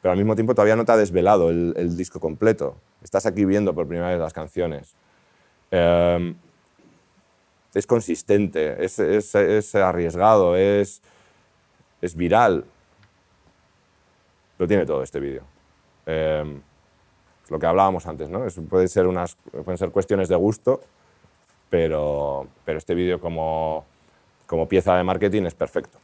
[0.00, 2.76] pero al mismo tiempo todavía no te ha desvelado el, disco completo.
[3.02, 4.94] Estás aquí viendo por primera vez las canciones.
[5.70, 6.34] Eh,
[7.74, 11.00] es consistente, es, es- es arriesgado, es,
[12.02, 12.64] es viral.
[14.58, 15.44] Lo tiene todo este vídeo.
[16.04, 16.46] Es
[17.52, 18.44] lo que hablábamos antes, ¿no?
[18.46, 18.58] Es-
[18.90, 20.80] ser unas, pueden ser cuestiones de gusto,
[21.68, 23.84] pero, pero este vídeo como,
[24.46, 25.98] como pieza de marketing es perfecto.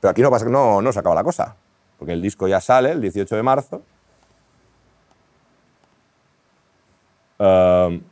[0.00, 1.56] Pero aquí no, pasa, no, no se acaba la cosa.
[1.98, 3.82] porque el disco ya sale el 18 de marzo.
[7.38, 8.02] Um,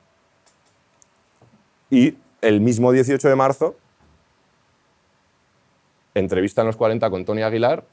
[1.91, 3.77] y el mismo 18 de marzo
[6.15, 7.85] entrevista en los 40 con Tony Aguilar,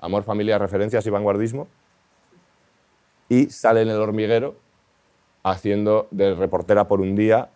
[0.00, 1.68] Amor, Familia, Referencias y Vanguardismo,
[3.28, 4.56] y sale en el hormiguero
[5.42, 7.50] haciendo de reportera por un día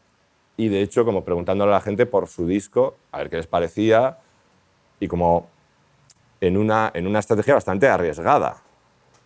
[0.57, 3.47] y de hecho como preguntándole a la gente por su disco, a ver qué les
[3.47, 4.19] parecía
[5.01, 5.49] y como
[6.41, 8.59] en una, en una estrategia bastante arriesgada,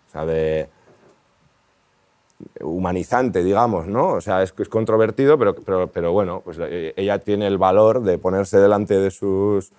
[0.09, 0.69] o sea, de
[2.61, 4.09] humanizante, digamos, ¿no?
[4.09, 8.03] O sea, es, es controvertido, pero, pero, pero bueno, pues eh, ella tiene el valor
[8.03, 9.73] de ponerse delante de sus,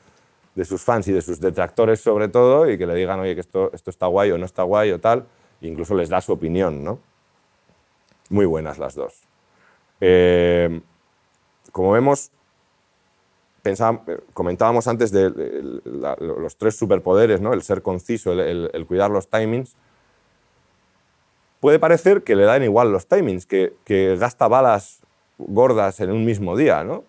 [0.55, 3.41] de sus fans y de sus detractores sobre todo y que le digan, oye, que
[3.41, 5.25] esto, esto está guay o no está guay o tal,
[5.61, 6.99] incluso les da su opinión, ¿no?
[8.29, 9.21] Muy buenas las dos.
[10.01, 10.81] Eh,
[11.71, 12.31] como vemos,
[13.61, 14.01] pensaba-
[14.33, 15.29] comentábamos antes de,
[16.19, 17.53] los tres superpoderes, ¿no?
[17.53, 19.75] el ser conciso, el, cuidar los timings.
[21.59, 25.01] Puede parecer que le dan igual los timings, que, que gasta balas
[25.37, 26.83] gordas en un mismo día.
[26.83, 27.03] ¿no?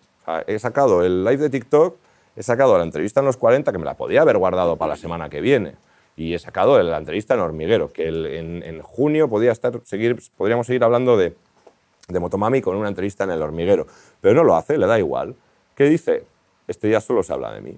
[0.47, 1.95] He sacado el live de TikTok,
[2.35, 4.97] he sacado la entrevista en los 40, que me la podía haber guardado para la
[4.97, 5.75] semana que viene.
[6.19, 10.67] Y he sacado la entrevista en Hormiguero, que en, en junio podía estar, seguir, podríamos
[10.67, 11.33] seguir hablando de,
[12.09, 13.87] de Motomami con una entrevista en el hormiguero.
[14.19, 15.33] Pero no lo hace, le da igual.
[15.75, 16.25] ¿Qué dice?
[16.67, 17.77] Este día solo se habla de mí.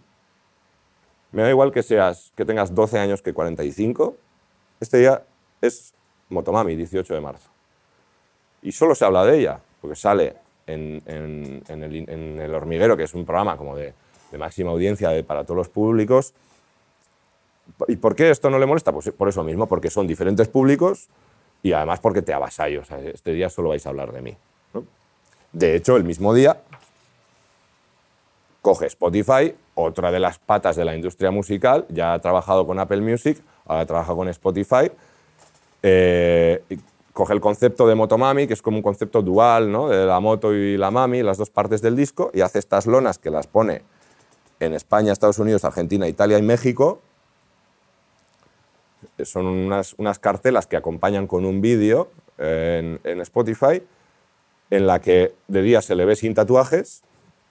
[1.33, 4.15] Me da igual que, seas, que tengas 12 años que 45.
[4.79, 5.21] Este día
[5.61, 5.93] es
[6.29, 7.51] Motomami, 18 de marzo.
[8.63, 10.33] Y solo se habla de ella, porque sale
[10.65, 13.93] en el, en El hormiguero, que es un programa como de,
[14.31, 16.33] de máxima audiencia de- para todos los públicos.
[17.87, 18.91] ¿Y por qué esto no le molesta?
[18.91, 21.07] Pues por eso mismo, porque son diferentes públicos
[21.63, 22.81] y además porque te avasallo.
[23.13, 24.37] Este día solo vais a hablar de mí.
[25.53, 26.61] De hecho, el mismo día
[28.61, 33.01] coge Spotify, otra de las patas de la industria musical, ya ha trabajado con Apple
[33.01, 34.91] Music, ahora trabaja con Spotify,
[35.81, 36.63] eh,
[37.11, 39.89] coge el concepto de Motomami, que es como un concepto dual, ¿no?
[39.89, 43.17] de la moto y la mami, las dos partes del disco, y hace estas lonas
[43.17, 43.81] que las pone
[44.59, 47.01] en España, Estados Unidos, Argentina, Italia y México,
[49.23, 53.81] son unas, unas cartelas que acompañan con un vídeo en, en Spotify
[54.71, 57.03] en la que de día se le ve sin tatuajes,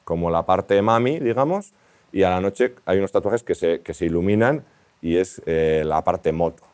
[0.05, 1.72] como la parte mami, digamos,
[2.12, 4.64] y a la noche hay unos tatuajes que se, que se iluminan
[5.01, 6.64] y es eh, la parte moto.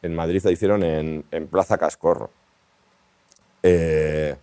[0.00, 2.30] En Madrid la hicieron en, en Plaza Cascorro.
[3.62, 4.34] Eh,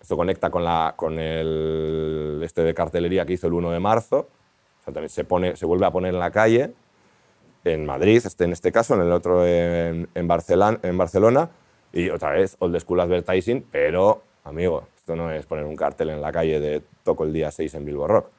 [0.00, 4.28] esto conecta con, la, con el este de cartelería que hizo el 1 de marzo.
[4.80, 6.72] O sea, también se, pone, se vuelve a poner en la calle
[7.64, 11.50] en Madrid, este, en este caso, en el otro en, Barcelona,
[11.92, 16.20] y otra vez Old School Advertising, pero, amigo, esto no es poner un cartel en
[16.20, 18.30] la calle de toco el día 6 en Bilbo Rock.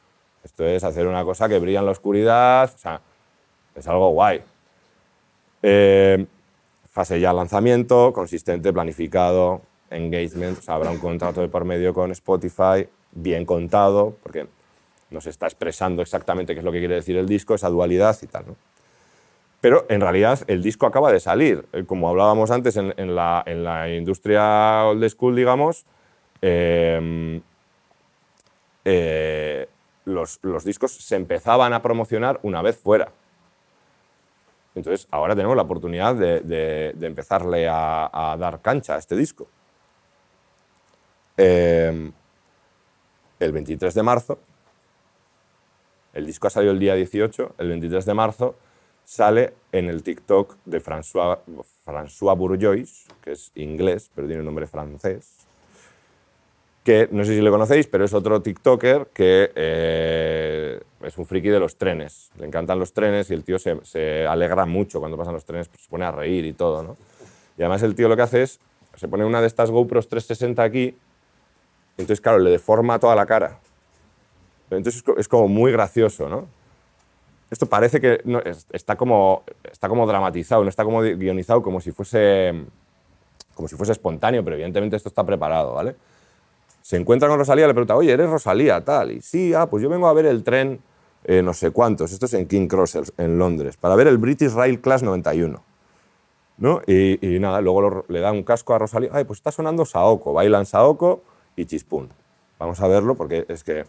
[0.43, 3.01] Esto es hacer una cosa que brilla en la oscuridad, o sea,
[3.75, 4.41] es algo guay.
[5.61, 6.25] Eh,
[6.89, 9.61] fase ya lanzamiento, consistente, planificado,
[9.91, 14.47] engagement, o sea, habrá un contrato de por medio con Spotify, bien contado, porque
[15.11, 18.27] nos está expresando exactamente qué es lo que quiere decir el disco, esa dualidad y
[18.27, 18.55] tal, ¿no?
[19.61, 21.65] Pero en realidad el disco acaba de salir.
[21.71, 25.85] Eh, Como hablábamos antes en, la, industria old school, digamos,
[26.41, 27.41] eh,
[28.83, 29.67] eh,
[30.05, 33.11] los, discos se empezaban a promocionar una vez fuera.
[34.73, 39.47] Entonces ahora tenemos la oportunidad de, empezarle a, dar cancha a este disco.
[41.37, 42.11] Eh,
[43.39, 44.39] el 23 de marzo,
[46.13, 48.55] el disco ha salido el día 18, el 23 de marzo
[49.05, 51.39] sale en el TikTok de François,
[51.85, 55.47] François Bourgeois, que es inglés, pero tiene un nombre francés,
[56.83, 61.49] que no sé si le conocéis, pero es otro TikToker que eh, es un friki
[61.49, 62.31] de los trenes.
[62.37, 65.83] Le encantan los trenes y el tío se, alegra mucho cuando pasan los trenes, pues
[65.83, 66.97] se pone a reír y todo, ¿no?
[67.57, 68.59] Y además el tío lo que hace es,
[68.95, 70.95] se pone una de estas GoPros 360 aquí,
[71.97, 73.59] y entonces, claro, le deforma toda la cara.
[74.69, 76.47] Entonces es como muy gracioso, ¿no?
[77.51, 78.21] Esto parece que
[78.71, 82.53] está, como, está como dramatizado, no está como guionizado como si fuese
[83.53, 85.95] como si fuese espontáneo, pero evidentemente esto está preparado, ¿vale?
[86.81, 88.83] Se encuentra con Rosalía, le pregunta, oye, ¿eres Rosalía?
[88.83, 90.79] Tal, y sí, ah, pues yo vengo a ver el tren
[91.23, 94.53] eh, no sé cuántos, esto es en King Cross, en Londres, para ver el British
[94.53, 95.61] Rail Class 91.
[96.57, 96.81] ¿No?
[96.85, 100.65] Y, nada, luego le da un casco a Rosalía, ay, pues está sonando Saoko, bailan
[100.65, 101.23] Saoko
[101.55, 102.09] y chispún.
[102.59, 103.85] Vamos a verlo porque es que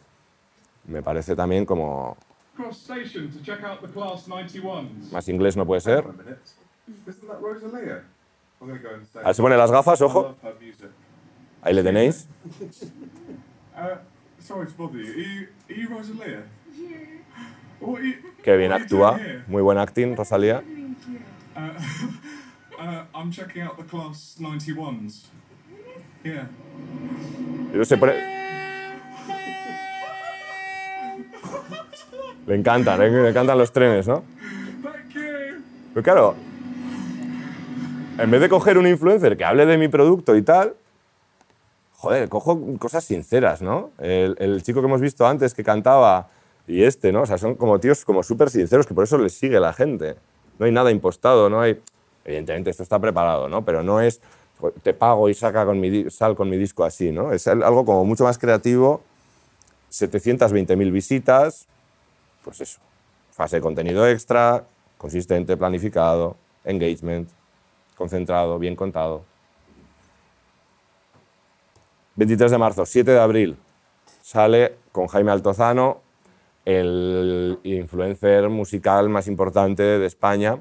[0.86, 2.16] me parece también como
[2.62, 5.10] Cross station to check out the class 91s.
[5.10, 6.02] más inglés no puede ser.
[6.02, 6.38] Hang on a minute.
[7.08, 8.02] Isn't that Rosalia?
[8.60, 9.20] I'm going to go and say.
[9.20, 10.36] A ver, se pone las gafas, ojo.
[11.62, 12.26] Ahí le tenéis.
[13.74, 13.96] Uh,
[14.38, 15.12] sorry to bother you.
[15.12, 16.42] Are you, are you Rosalia?
[17.80, 19.18] What are you, Qué bien actúa.
[19.48, 20.62] Muy buen acting, Rosalía.
[22.78, 25.26] Uh, I'm checking out the class 91s.
[26.24, 26.46] Yeah.
[27.72, 28.42] Yo se pone-
[32.46, 34.24] Le encantan, le encantan los trenes, ¿no?
[35.94, 36.34] Pero claro,
[38.18, 40.74] en vez de coger un influencer que hable de mi producto y tal,
[41.96, 43.90] joder, cojo cosas sinceras, ¿no?
[43.98, 46.28] El, el chico que hemos visto antes que cantaba
[46.66, 47.22] y este, ¿no?
[47.22, 50.16] O sea, son como tíos como súper sinceros que por eso les sigue la gente.
[50.58, 51.80] No hay nada impostado, no hay...
[52.24, 53.64] Evidentemente esto está preparado, ¿no?
[53.64, 54.20] Pero no es
[54.60, 57.32] "Jo, te pago y saca con mi, sal con mi disco así, ¿no?
[57.32, 59.02] Es al- algo como mucho más creativo,
[59.90, 61.66] 720.000 visitas,
[62.44, 62.80] pues eso,
[63.30, 64.64] fase de contenido extra,
[64.98, 67.28] consistente, planificado, engagement,
[67.96, 69.24] concentrado, bien contado.
[72.16, 73.56] 23 de marzo, 7 de abril,
[74.20, 76.00] sale con Jaime Altozano,
[76.64, 80.60] el influencer musical más importante de España.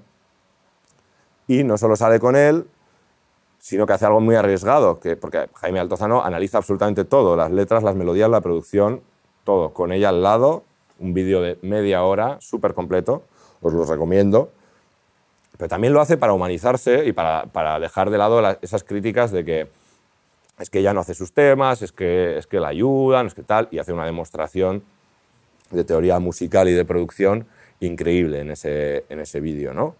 [1.48, 2.68] Y no solo sale con él,
[3.60, 7.84] sino que hace algo muy arriesgado, que, porque Jaime Altozano analiza absolutamente todo, las letras,
[7.84, 9.02] las melodías, la producción,
[9.44, 10.64] todo, con ella al lado,
[11.02, 13.24] un vídeo de media hora, súper completo,
[13.62, 14.52] os lo recomiendo.
[15.58, 19.32] Pero también lo hace para humanizarse y para, para dejar de lado la- esas críticas
[19.32, 19.68] de que
[20.60, 23.42] es que ella no hace sus temas, es que, es que la ayudan, es que
[23.44, 24.84] tal, y hace una demostración
[25.72, 27.48] de teoría musical y de producción
[27.80, 29.96] increíble en ese, en ese vídeo, ¿no?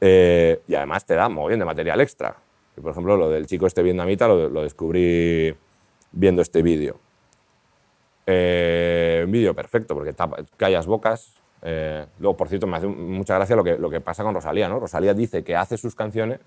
[0.00, 2.36] Eh, y además te da muy bien de material extra.
[2.80, 5.54] Por ejemplo, lo del chico este vietnamita lo, lo descubrí
[6.12, 6.98] viendo este vídeo.
[8.26, 11.32] Eh, un vídeo perfecto, porque tapa- callas bocas.
[11.62, 14.68] Eh, luego, por cierto, me hace mucha gracia lo que, lo que pasa con Rosalía,
[14.68, 14.80] ¿no?
[14.80, 16.40] Rosalía dice que hace sus canciones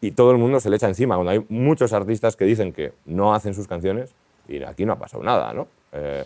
[0.00, 1.14] y todo el mundo se le echa encima.
[1.16, 4.14] Cuando hay muchos artistas que dicen que no hacen sus canciones
[4.48, 5.68] y aquí no ha pasado nada, ¿no?
[5.92, 6.24] Eh,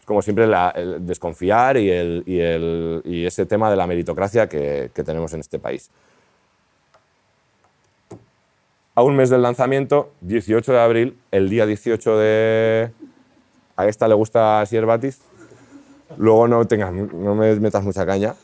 [0.00, 4.48] es como siempre el desconfiar y, el, y, el- y ese tema de la meritocracia
[4.48, 5.90] que, que tenemos en este país.
[8.94, 12.90] A un mes del lanzamiento, 18 de abril, el día 18 de...
[13.78, 15.20] A esta le gusta Sier Batis.
[16.16, 18.34] Luego no, tengas, no me metas mucha caña.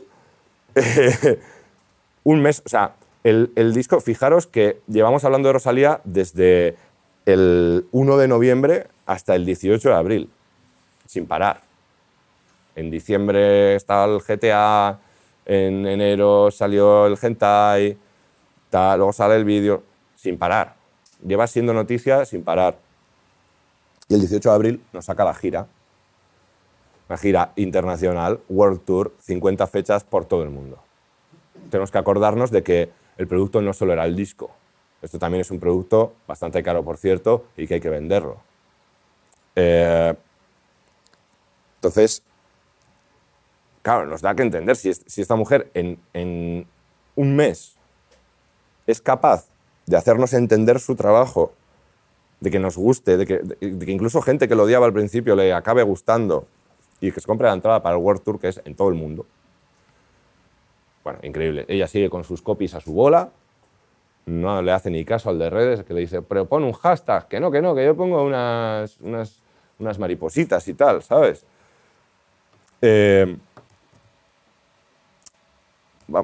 [2.22, 6.76] un mes, o sea, el, disco, fijaros que llevamos hablando de Rosalía desde
[7.26, 10.30] el 1 de noviembre hasta el 18 de abril,
[11.06, 11.62] sin parar.
[12.76, 15.00] En diciembre estaba el GTA,
[15.46, 17.98] en enero salió el Hentai,
[18.70, 19.82] luego sale el vídeo,
[20.14, 20.76] sin parar.
[21.26, 22.83] Lleva siendo noticia sin parar.
[24.08, 25.66] Y el 18 de abril nos saca la gira.
[27.08, 30.78] Una gira internacional, World Tour, 50 fechas por todo el mundo.
[31.70, 34.50] Tenemos que acordarnos de que el producto no solo era el disco.
[35.02, 38.38] Esto también es un producto bastante caro, por cierto, y que hay que venderlo.
[39.54, 40.14] Eh,
[41.76, 42.22] entonces,
[43.82, 46.66] claro, nos da que entender si, es- si esta mujer en
[47.16, 47.76] un mes
[48.86, 49.46] es capaz
[49.86, 51.52] de hacernos entender su trabajo,
[52.40, 55.34] de que nos guste, de que, de- que incluso gente que lo odiaba al principio
[55.36, 56.46] le acabe gustando
[57.00, 58.94] y que se compre la entrada para el World Tour, que es en todo el
[58.94, 59.26] mundo.
[61.02, 61.64] Bueno, increíble.
[61.68, 63.30] Ella sigue con sus copies a su bola,
[64.26, 67.28] no le hace ni caso al de redes, que le dice, pero pon un hashtag,
[67.28, 69.38] que no, que no, que yo pongo unas, unas,
[69.78, 71.44] unas maripositas y tal, ¿sabes?
[72.80, 73.36] Eh,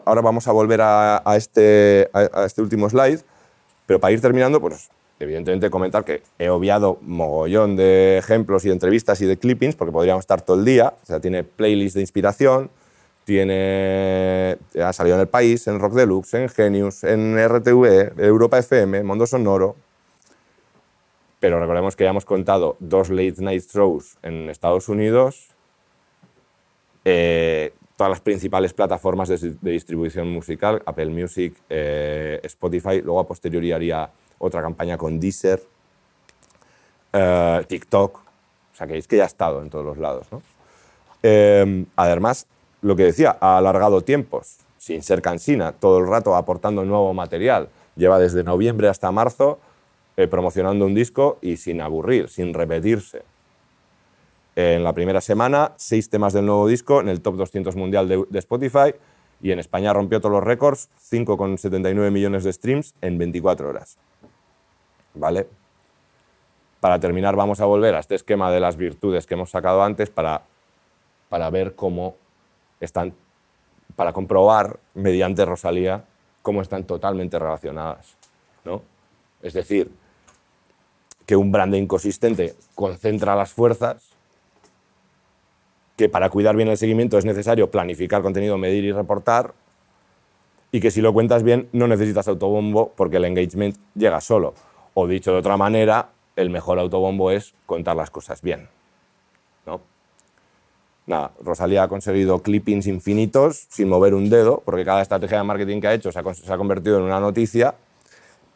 [0.06, 3.20] ahora vamos a volver a, este, a este último slide,
[3.86, 4.88] pero para ir terminando, pues
[5.20, 9.92] evidentemente comentar que he obviado mogollón de ejemplos y de entrevistas y de clippings, porque
[9.92, 10.94] podríamos estar todo el día.
[11.02, 12.70] O sea, tiene playlists de inspiración,
[13.24, 19.04] tiene, ha salido en El País, en Rock Deluxe, en Genius, en RTV, Europa FM,
[19.04, 19.76] Mundo Sonoro.
[21.38, 25.48] Pero recordemos que ya hemos contado dos late night shows en Estados Unidos,
[27.04, 33.26] eh, todas las principales plataformas de, de distribución musical, Apple Music, eh, Spotify, luego a
[33.26, 34.10] posteriori haría
[34.40, 35.62] otra campaña con Deezer,
[37.12, 40.26] eh, TikTok, o sea que es que ya ha estado en todos los lados.
[40.32, 40.42] ¿no?
[41.22, 42.46] Eh, además,
[42.80, 47.68] lo que decía, ha alargado tiempos, sin ser cansina, todo el rato aportando nuevo material.
[47.96, 49.58] Lleva desde noviembre hasta marzo
[50.16, 53.22] eh, promocionando un disco y sin aburrir, sin repetirse.
[54.56, 58.24] En la primera semana, seis temas del nuevo disco en el top 200 mundial de,
[58.28, 58.94] de Spotify
[59.42, 63.98] y en España rompió todos los récords, 5,79 millones de streams en 24 horas.
[65.14, 65.48] ¿Vale?
[66.80, 70.10] Para terminar, vamos a volver a este esquema de las virtudes que hemos sacado antes
[70.10, 70.42] para,
[71.28, 72.16] para ver cómo
[72.80, 73.14] están,
[73.96, 76.04] para comprobar mediante Rosalía
[76.42, 78.16] cómo están totalmente relacionadas.
[78.64, 78.82] ¿no?
[79.42, 79.90] Es decir,
[81.26, 84.10] que un branding consistente concentra las fuerzas,
[85.96, 89.52] que para cuidar bien el seguimiento es necesario planificar contenido, medir y reportar,
[90.72, 94.54] y que si lo cuentas bien no necesitas autobombo porque el engagement llega solo.
[94.94, 98.68] O dicho de otra manera, el mejor autobombo es contar las cosas bien.
[99.66, 99.80] ¿no?
[101.06, 105.80] Nada, Rosalía ha conseguido clippings infinitos sin mover un dedo, porque cada estrategia de marketing
[105.80, 107.74] que ha hecho se ha, convertido en una noticia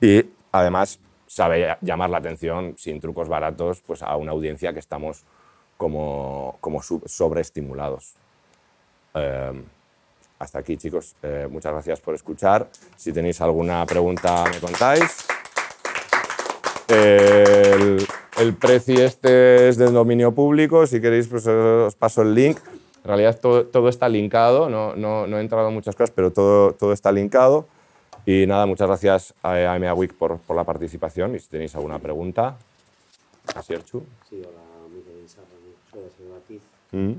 [0.01, 5.25] y además sabe llamar la atención sin trucos baratos pues, a una audiencia que estamos
[5.77, 8.15] como, como sobreestimulados.
[9.15, 9.65] Eh,
[10.39, 11.17] hasta aquí, chicos.
[11.23, 12.69] Eh, muchas gracias por escuchar.
[12.97, 15.27] Si tenéis alguna pregunta, me contáis.
[16.89, 18.07] El,
[18.39, 20.87] el precio este es del dominio público.
[20.87, 22.59] Si queréis, pues os paso el link.
[23.05, 24.69] En realidad todo, todo está linkado.
[24.69, 27.67] No, no, no he entrado en muchas cosas, pero todo, todo está linkado.
[28.27, 31.35] Y nada, muchas gracias a AMA Week por, por la participación.
[31.35, 32.57] Y si tenéis alguna pregunta,
[33.55, 34.03] Asierchu.
[34.29, 34.63] Sí, hola,
[35.25, 35.47] Isarra,
[35.91, 36.63] soy de Silva Tiz.
[36.93, 37.13] Mm.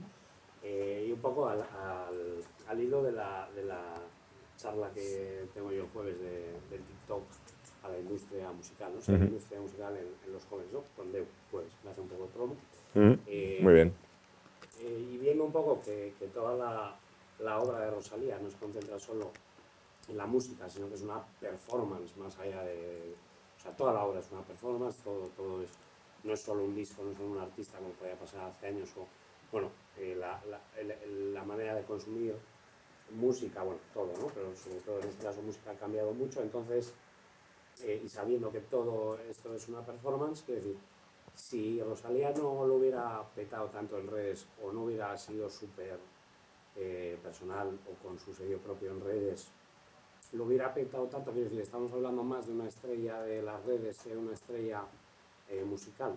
[0.63, 3.81] Eh, y un poco al, al, al hilo de la, de la
[4.57, 7.21] charla que tengo yo el jueves de, del TikTok
[7.85, 8.99] a la industria musical, ¿no?
[8.99, 9.27] O sea, la Ujú.
[9.27, 10.83] industria musical en, en los jóvenes, ¿no?
[10.95, 12.55] Con Deu, pues, me hace un poco de promo.
[12.95, 13.13] Mm.
[13.27, 13.93] Eh, Muy bien.
[14.79, 16.99] eh, y viendo un poco que, que toda la,
[17.39, 19.31] la obra de Rosalía no se concentra solo
[20.07, 23.15] en la música, sino que es una performance más allá de...
[23.57, 25.69] O sea, toda la obra es una performance, todo, todo es,
[26.23, 28.89] no es solo un disco, no es solo un artista como podía pasar hace años,
[28.97, 29.07] o,
[29.51, 30.59] bueno, eh, la, la,
[31.33, 32.35] la manera de consumir
[33.11, 34.27] música, bueno, todo, ¿no?
[34.33, 36.93] Pero sobre todo en este caso música ha cambiado mucho, entonces,
[37.83, 40.77] eh, y sabiendo que todo esto es una performance, quiero decir,
[41.33, 45.99] si Rosalía no lo hubiera petado tanto en redes o no hubiera sido súper
[46.77, 49.49] eh, personal o con su sello propio en redes,
[50.33, 53.99] lo hubiera petado tanto, quiero decir, estamos hablando más de una estrella de las redes
[54.03, 54.83] que de una estrella
[55.49, 56.13] eh, musical.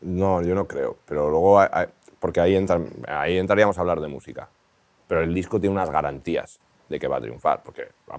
[0.00, 0.96] No, yo no creo.
[1.06, 1.86] Pero luego, hay- hay-
[2.20, 4.48] porque ahí, entran- ahí entraríamos a hablar de música.
[5.06, 6.58] Pero el disco tiene unas garantías
[6.88, 8.18] de que va a triunfar, porque ha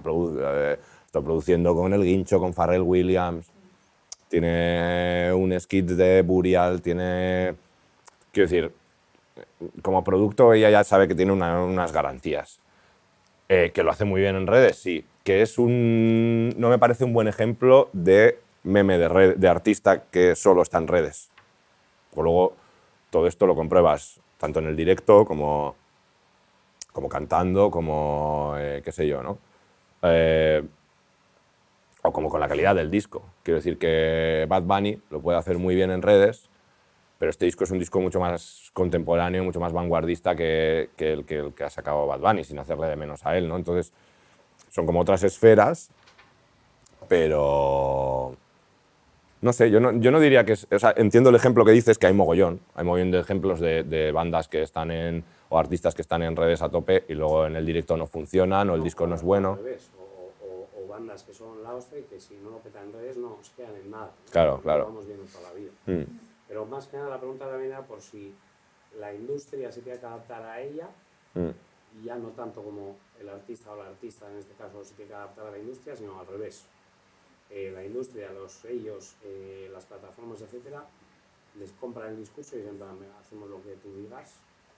[1.10, 3.50] está produciendo con El Guincho, con Pharrell Williams,
[4.28, 7.56] tiene un skit de Burial, tiene...
[8.30, 8.72] Quiero decir,
[9.82, 12.60] como producto ella ya sabe que tiene una- unas garantías.
[13.48, 15.04] Eh, que lo hace muy bien en redes, sí.
[15.24, 16.54] Que es un...
[16.56, 20.78] No me parece un buen ejemplo de meme de, red- de artista que solo está
[20.78, 21.28] en redes.
[22.14, 22.52] Pues luego
[23.10, 25.74] todo esto lo compruebas tanto en el directo como,
[26.92, 29.38] como cantando, como eh, qué sé yo, ¿no?
[30.02, 30.62] Eh,
[32.02, 33.22] o como con la calidad del disco.
[33.42, 36.48] Quiero decir que Bad Bunny lo puede hacer muy bien en redes,
[37.18, 41.24] pero este disco es un disco mucho más contemporáneo, mucho más vanguardista que, que el,
[41.26, 43.56] que el que ha sacado Bad Bunny, sin hacerle de menos a él, ¿no?
[43.56, 43.92] Entonces,
[44.70, 45.90] son como otras esferas,
[47.08, 48.36] pero
[49.42, 50.66] no sé, yo no, yo no diría que es.
[50.70, 52.60] O sea, entiendo el ejemplo que dices, que hay mogollón.
[52.74, 55.24] Hay mogollón de ejemplos de, de bandas que están en.
[55.48, 58.70] o artistas que están en redes a tope y luego en el directo no funcionan
[58.70, 59.52] o el disco no es bueno.
[59.52, 62.58] Al revés, o, o- o bandas que son la hostia y que si no lo
[62.58, 64.06] petan en redes no se quedan en nada.
[64.26, 64.32] ¿no?
[64.32, 64.84] Claro, Lo claro.
[64.84, 65.70] vamos viendo toda la vida.
[65.86, 66.02] Mm,
[66.48, 68.34] Pero más que nada la pregunta también era por si
[68.98, 70.88] la industria se tiene que adaptar a ella
[71.34, 72.00] mm.
[72.00, 75.10] y ya no tanto como el artista o la artista en este caso se tiene
[75.10, 76.66] que adaptar a la industria, sino al revés.
[77.50, 80.84] Eh, la industria, los sellos, eh, las plataformas, etcétera,
[81.58, 84.36] les compran el discurso y dicen, "Va, me- hacemos lo que tú digas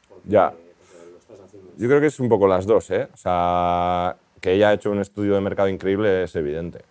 [0.09, 0.51] porque, Ya.
[0.51, 1.71] porque lo estás haciendo.
[1.77, 3.09] Yo creo que es un poco las dos, ¿eh?
[3.13, 6.85] O sea, que ella ha hecho un estudio de mercado increíble es evidente.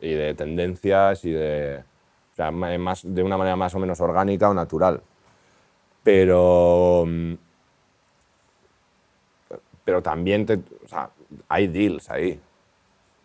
[0.00, 1.84] Y de tendencias y de.
[2.32, 5.02] O sea, más, de una manera más o menos orgánica o natural.
[6.02, 7.04] Pero.
[7.06, 7.34] mm,
[9.84, 10.60] Pero también te,
[11.48, 12.40] hay deals ahí.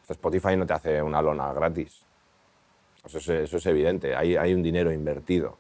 [0.10, 2.03] Spotify no te hace una lona gratis.
[3.06, 4.15] Eso es, evidente.
[4.15, 5.57] Hay, hay un dinero invertido.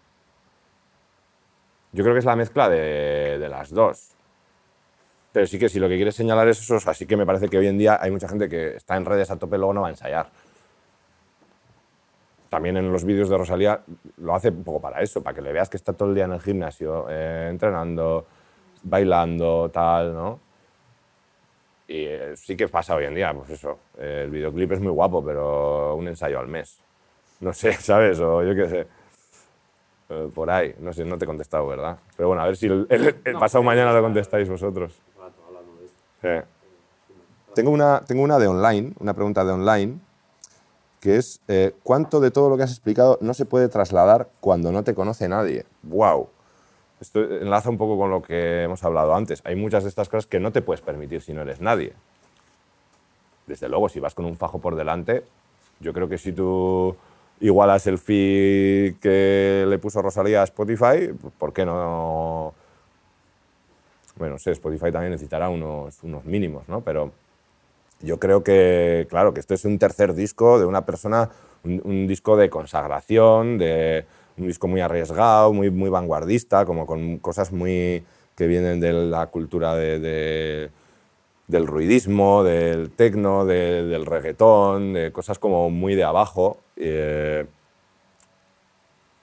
[1.93, 4.18] Yo creo que es la mezcla de las dos.
[5.31, 7.57] Pero sí que si lo que quieres señalar es eso, así que me parece que
[7.57, 9.81] hoy en día hay mucha gente que está en redes a tope y luego no
[9.81, 10.27] va a ensayar.
[12.49, 13.81] También en los vídeos de Rosalía
[14.17, 16.25] lo hace un poco para eso, para que le veas que está todo el día
[16.25, 18.25] en el gimnasio, eh, entrenando,
[18.83, 20.39] bailando, tal, ¿no?
[21.87, 23.79] Y eh, sí que pasa hoy en día, pues eso.
[23.97, 26.79] eh, el videoclip es muy guapo, pero un ensayo al mes.
[27.41, 28.19] No sé, ¿sabes?
[28.19, 28.87] O yo qué sé.
[30.33, 31.97] Por ahí, no sé, no te he contestado, ¿verdad?
[32.17, 34.99] Pero bueno, a ver si el, el- el pasado mañana lo contestáis vosotros.
[37.53, 39.99] Tengo una, tengo una de online, una pregunta de online,
[40.99, 44.71] que es, eh, ¿cuánto de todo lo que has explicado no se puede trasladar cuando
[44.71, 45.65] no te conoce nadie?
[45.83, 46.29] ¡Wow!
[46.99, 49.41] Esto enlaza un poco con lo que hemos hablado antes.
[49.45, 51.93] Hay muchas de estas cosas que no te puedes permitir si no eres nadie.
[53.47, 55.23] Desde luego, si vas con un fajo por delante,
[55.79, 56.95] yo creo que si tú
[57.39, 62.53] igualas el fee que le puso Rosalía a Spotify, ¿por qué no
[64.19, 66.81] bueno, no sé, Spotify también necesitará unos, unos mínimos, ¿no?
[66.81, 67.11] Pero
[68.01, 71.29] yo creo que, claro, que este es un tercer disco de una persona,
[71.63, 74.05] un, disco de consagración, de
[74.37, 78.03] un disco muy arriesgado, muy, muy vanguardista, como con cosas muy
[78.35, 80.69] que vienen de la cultura de, de-
[81.47, 86.57] del ruidismo, del tecno, de- del reggaetón, de cosas como muy de abajo.
[86.77, 87.45] Eh,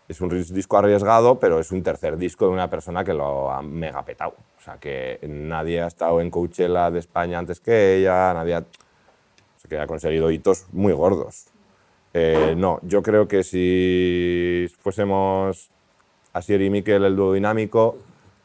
[0.09, 3.61] es un disco arriesgado, pero es un tercer disco de una persona que lo ha
[3.63, 4.35] mega petado.
[4.59, 8.61] O sea, que nadie ha estado en Coachella de España antes que ella, nadie ha,
[8.61, 8.65] o
[9.59, 11.49] sea, que conseguido hitos muy gordos.
[12.15, 15.71] Eh, no, yo creo que si fuésemos
[16.33, 17.99] Asier y Miquel, el dúo dinámico,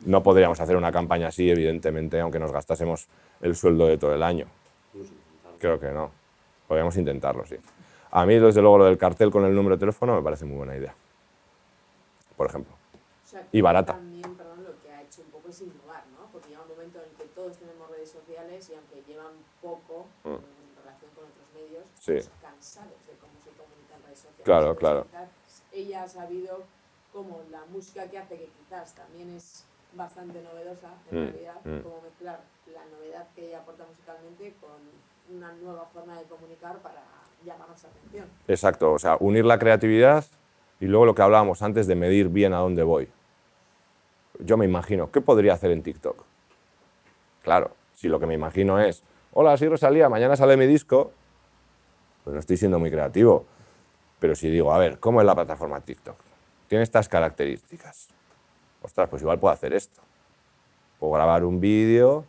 [0.05, 3.07] no podríamos hacer una campaña así, evidentemente, aunque nos gastásemos
[3.41, 4.47] el sueldo de todo el año.
[5.59, 6.11] Creo que no.
[6.67, 7.55] Podríamos intentarlo, sí.
[8.11, 10.57] A mí, desde luego, lo del cartel con el número de teléfono me parece muy
[10.57, 10.93] buena idea.
[12.41, 12.73] Por ejemplo.
[12.73, 13.93] O sea, Y barata.
[13.93, 16.25] También, perdón, lo que ha hecho un poco es innovar, ¿no?
[16.31, 20.07] Porque llega un momento en el que todos tenemos redes sociales y aunque llevan poco
[20.23, 20.29] Mm.
[20.41, 22.13] en relación con otros medios, Sí.
[22.13, 24.43] estamos cansados de cómo se comunican redes sociales.
[24.43, 25.05] Claro, claro.
[25.71, 26.63] Ella ha sabido
[27.13, 31.79] como la música que hace, que quizás también es bastante novedosa en Mm, realidad, mm.
[31.81, 32.39] como mezclar
[32.73, 34.79] la novedad que ella aporta musicalmente con
[35.37, 37.03] una nueva forma de comunicar para
[37.45, 38.27] llamarnos la atención.
[38.47, 40.25] Exacto, o sea, unir la creatividad
[40.81, 43.07] y luego lo que hablábamos antes de medir bien a dónde voy.
[44.39, 46.25] Yo me imagino, ¿qué podría hacer en TikTok?
[47.43, 51.11] Claro, si lo que me imagino es, hola, soy Rosalía, mañana sale mi disco,
[52.23, 53.45] pues no estoy siendo muy creativo.
[54.19, 56.15] Pero si digo, a ver, ¿cómo es la plataforma TikTok?
[56.67, 58.09] Tiene estas características.
[58.81, 60.01] Ostras, pues igual puedo hacer esto.
[60.99, 62.25] Puedo grabar un vídeo,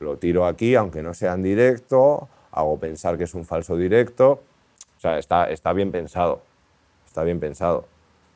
[0.00, 4.42] lo tiro aquí, aunque no sea en directo, hago pensar que es un falso directo.
[4.96, 6.42] O sea, está, está bien pensado.
[7.06, 7.91] Está bien pensado.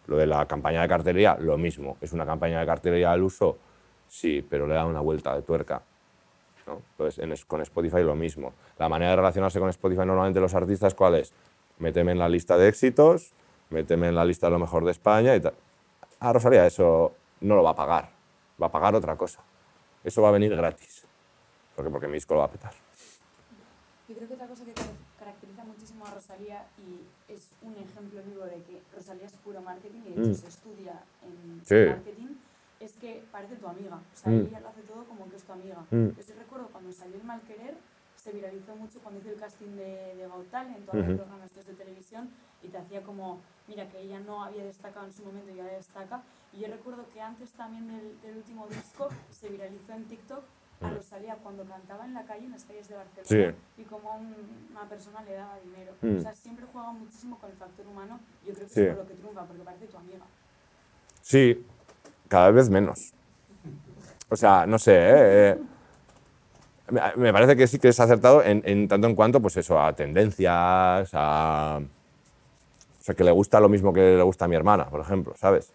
[0.06, 1.96] Lo de la campaña de cartelería, lo mismo.
[2.00, 3.58] ¿Es una campaña de cartelería al uso?
[4.08, 5.82] Sí, pero le da una vuelta de tuerca.
[6.66, 6.82] ¿no?
[6.92, 8.52] Entonces, en con Spotify lo mismo.
[8.78, 11.32] La manera de relacionarse con Spotify normalmente los artistas, ¿cuál es?
[11.78, 13.32] Méteme en la lista de éxitos,
[13.70, 15.54] méteme en la lista de lo mejor de España y tal.
[16.20, 18.10] Ah, Rosalía, eso no lo va a pagar.
[18.60, 19.40] Va a pagar otra cosa.
[20.02, 21.04] Eso va a venir gratis.
[21.74, 22.72] Porque, porque mi disco lo va a petar.
[24.08, 24.86] Yo creo que otra cosa que car-
[25.18, 30.00] caracteriza muchísimo a Rosalía y es un ejemplo vivo de que Rosalía es puro marketing
[30.06, 30.34] y de hecho Mm.
[30.34, 31.88] se estudia en Sí.
[31.90, 32.28] marketing,
[32.80, 33.96] es que parece tu amiga.
[33.96, 34.46] O sea, Mm.
[34.46, 35.84] ella lo hace todo como que es tu amiga.
[35.90, 36.08] Mm.
[36.16, 37.76] Yo sí recuerdo cuando salió el Mal Querer,
[38.16, 41.10] se viralizó mucho cuando hizo el casting de, de Talent, en todos Ujú.
[41.12, 42.30] los programas de televisión,
[42.62, 45.74] y te hacía como, mira, que ella no había destacado en su momento y ahora
[45.74, 46.22] destaca.
[46.52, 50.42] Y yo recuerdo que antes también del, del último disco se viralizó en TikTok
[50.80, 54.68] a Rosalía cuando cantaba en la calle, en las calles de Barcelona, y como un-
[54.70, 55.92] una persona le daba dinero.
[56.02, 56.18] Mm.
[56.18, 58.20] O sea, siempre juega muchísimo con el factor humano.
[58.46, 58.80] Yo creo que Sí.
[58.82, 60.24] es por lo que triunfa, porque parece tu amiga.
[61.22, 61.66] Sí,
[62.28, 63.12] cada vez menos.
[64.28, 65.50] O sea, no sé, ¿eh?
[65.50, 65.58] Eh,
[66.90, 69.80] me, me parece que sí que es acertado en, en tanto en cuanto, pues eso,
[69.80, 71.80] a tendencias, a...
[73.00, 75.34] O sea, que le gusta lo mismo que le gusta a mi hermana, por ejemplo,
[75.36, 75.72] ¿sabes?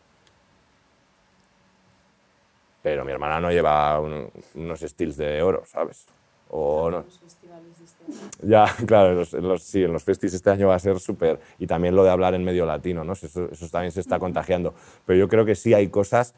[2.82, 6.08] Pero mi hermana no lleva un- unos steels de oro, ¿sabes?
[6.50, 8.32] O no, Los festivales de este año.
[8.42, 11.00] ya, claro, en los, en los- sí, en los festis este año va a ser
[11.00, 11.40] súper.
[11.60, 13.14] Y también lo de hablar en medio latino, ¿no?
[13.14, 14.74] Eso, eso también se está contagiando.
[15.06, 16.34] Pero yo creo que sí hay cosas,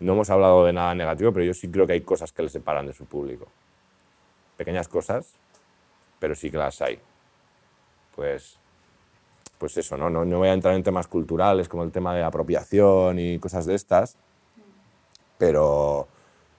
[0.00, 2.48] no hemos hablado de nada negativo, pero yo sí creo que hay cosas que le
[2.48, 3.46] separan de su público.
[4.56, 5.34] Pequeñas cosas,
[6.18, 6.98] pero sí que las hay.
[8.14, 8.58] Pues,
[9.58, 10.10] pues eso, ¿no?
[10.10, 13.66] No, no voy a entrar en temas culturales como el tema de apropiación y cosas
[13.66, 14.16] de estas,
[15.46, 16.08] pero,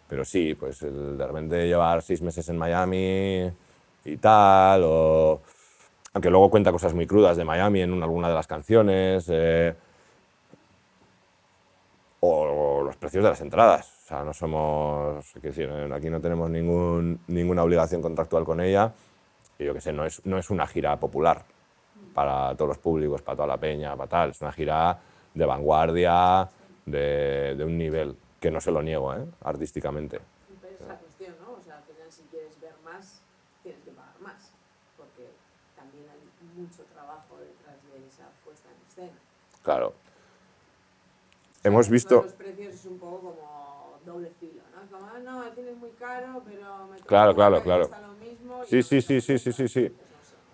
[0.07, 3.52] pero sí, pues el de repente llevar seis meses en Miami
[4.06, 5.41] y tal, o...
[6.14, 9.26] Aunque luego cuenta cosas muy crudas de Miami en una- alguna de las canciones.
[9.30, 9.74] eh,
[12.22, 13.91] o los precios de las entradas.
[14.06, 15.26] O sea, no somos...
[15.34, 18.94] quiero decir, eh, aquí no tenemos ningún, ninguna obligación contractual con ella.
[19.60, 21.44] Y yo qué sé, no es, no es una gira popular
[22.14, 24.30] para todos los públicos, para toda la peña, para tal.
[24.32, 24.99] Es una gira
[25.34, 26.49] de vanguardia,
[26.86, 28.16] de, de un nivel
[28.46, 29.26] que no se lo niego, ¿eh?
[29.42, 30.22] artísticamente.
[30.62, 31.54] Pero es la cuestión, ¿no?
[31.54, 33.20] O sea, al final si quieres ver más,
[33.64, 34.52] tienes que pagar más,
[34.96, 35.32] porque
[35.76, 36.20] también hay
[36.56, 39.20] mucho trabajo detrás de esa puesta en escena.
[39.64, 39.96] Claro.
[41.64, 42.22] Hemos visto...
[42.22, 44.84] Los precios es un poco como doble filo, ¿no?
[44.84, 47.90] Es como, ah, no, el cine es muy caro, pero me Claro, claro, claro.
[47.90, 49.96] lo mismo Sí, sí, sí, sí, sí, sí, sí.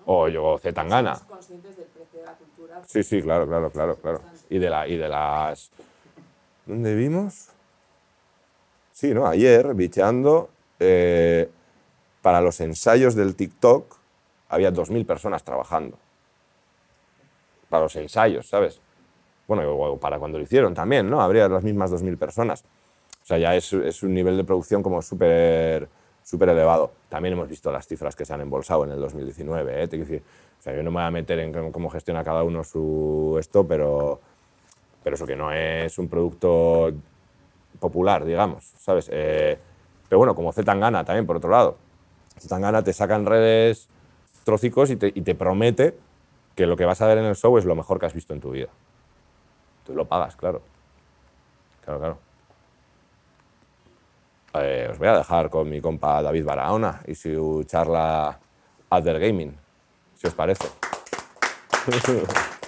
[0.06, 1.16] O yo, Zetangana.
[1.16, 2.82] Somos conscientes del precio de la cultura.
[2.88, 4.22] Sí, sí, claro, claro, claro, claro.
[4.50, 5.70] Y de, la, y de las...
[6.66, 7.51] ¿Dónde vimos?
[9.02, 9.26] Sí, ¿no?
[9.26, 11.50] Ayer, bicheando, eh,
[12.22, 13.96] para los ensayos del TikTok
[14.48, 15.98] había 2.000 personas trabajando.
[17.68, 18.80] Para los ensayos, ¿sabes?
[19.48, 21.20] Bueno, para cuando lo hicieron también, ¿no?
[21.20, 22.64] Habría las mismas 2.000 personas.
[23.24, 25.90] O sea, ya es, un nivel de producción como súper
[26.22, 26.92] súper elevado.
[27.10, 29.84] También hemos visto las cifras que se han embolsado en el 2019.
[29.84, 30.22] ¿eh?
[30.60, 33.66] O sea, yo no me voy a meter en cómo gestiona cada uno su esto,
[33.66, 34.20] pero,
[35.04, 36.94] pero eso que no es un producto
[37.82, 39.10] popular, digamos, ¿sabes?
[39.12, 39.58] Eh,
[40.08, 41.78] pero bueno, como Zetangana también, por otro lado.
[42.40, 43.90] Zetangana te saca en redes
[44.46, 45.98] trocicos y te, promete
[46.56, 48.34] que lo que vas a ver en el show es lo mejor que has visto
[48.34, 48.70] en tu vida.
[49.86, 50.62] Tú lo pagas, claro.
[51.84, 52.18] Claro, claro.
[54.54, 58.38] Eh, os voy a dejar con mi compa David Barahona y su charla
[58.90, 59.56] Other Gaming,
[60.16, 60.68] si os parece.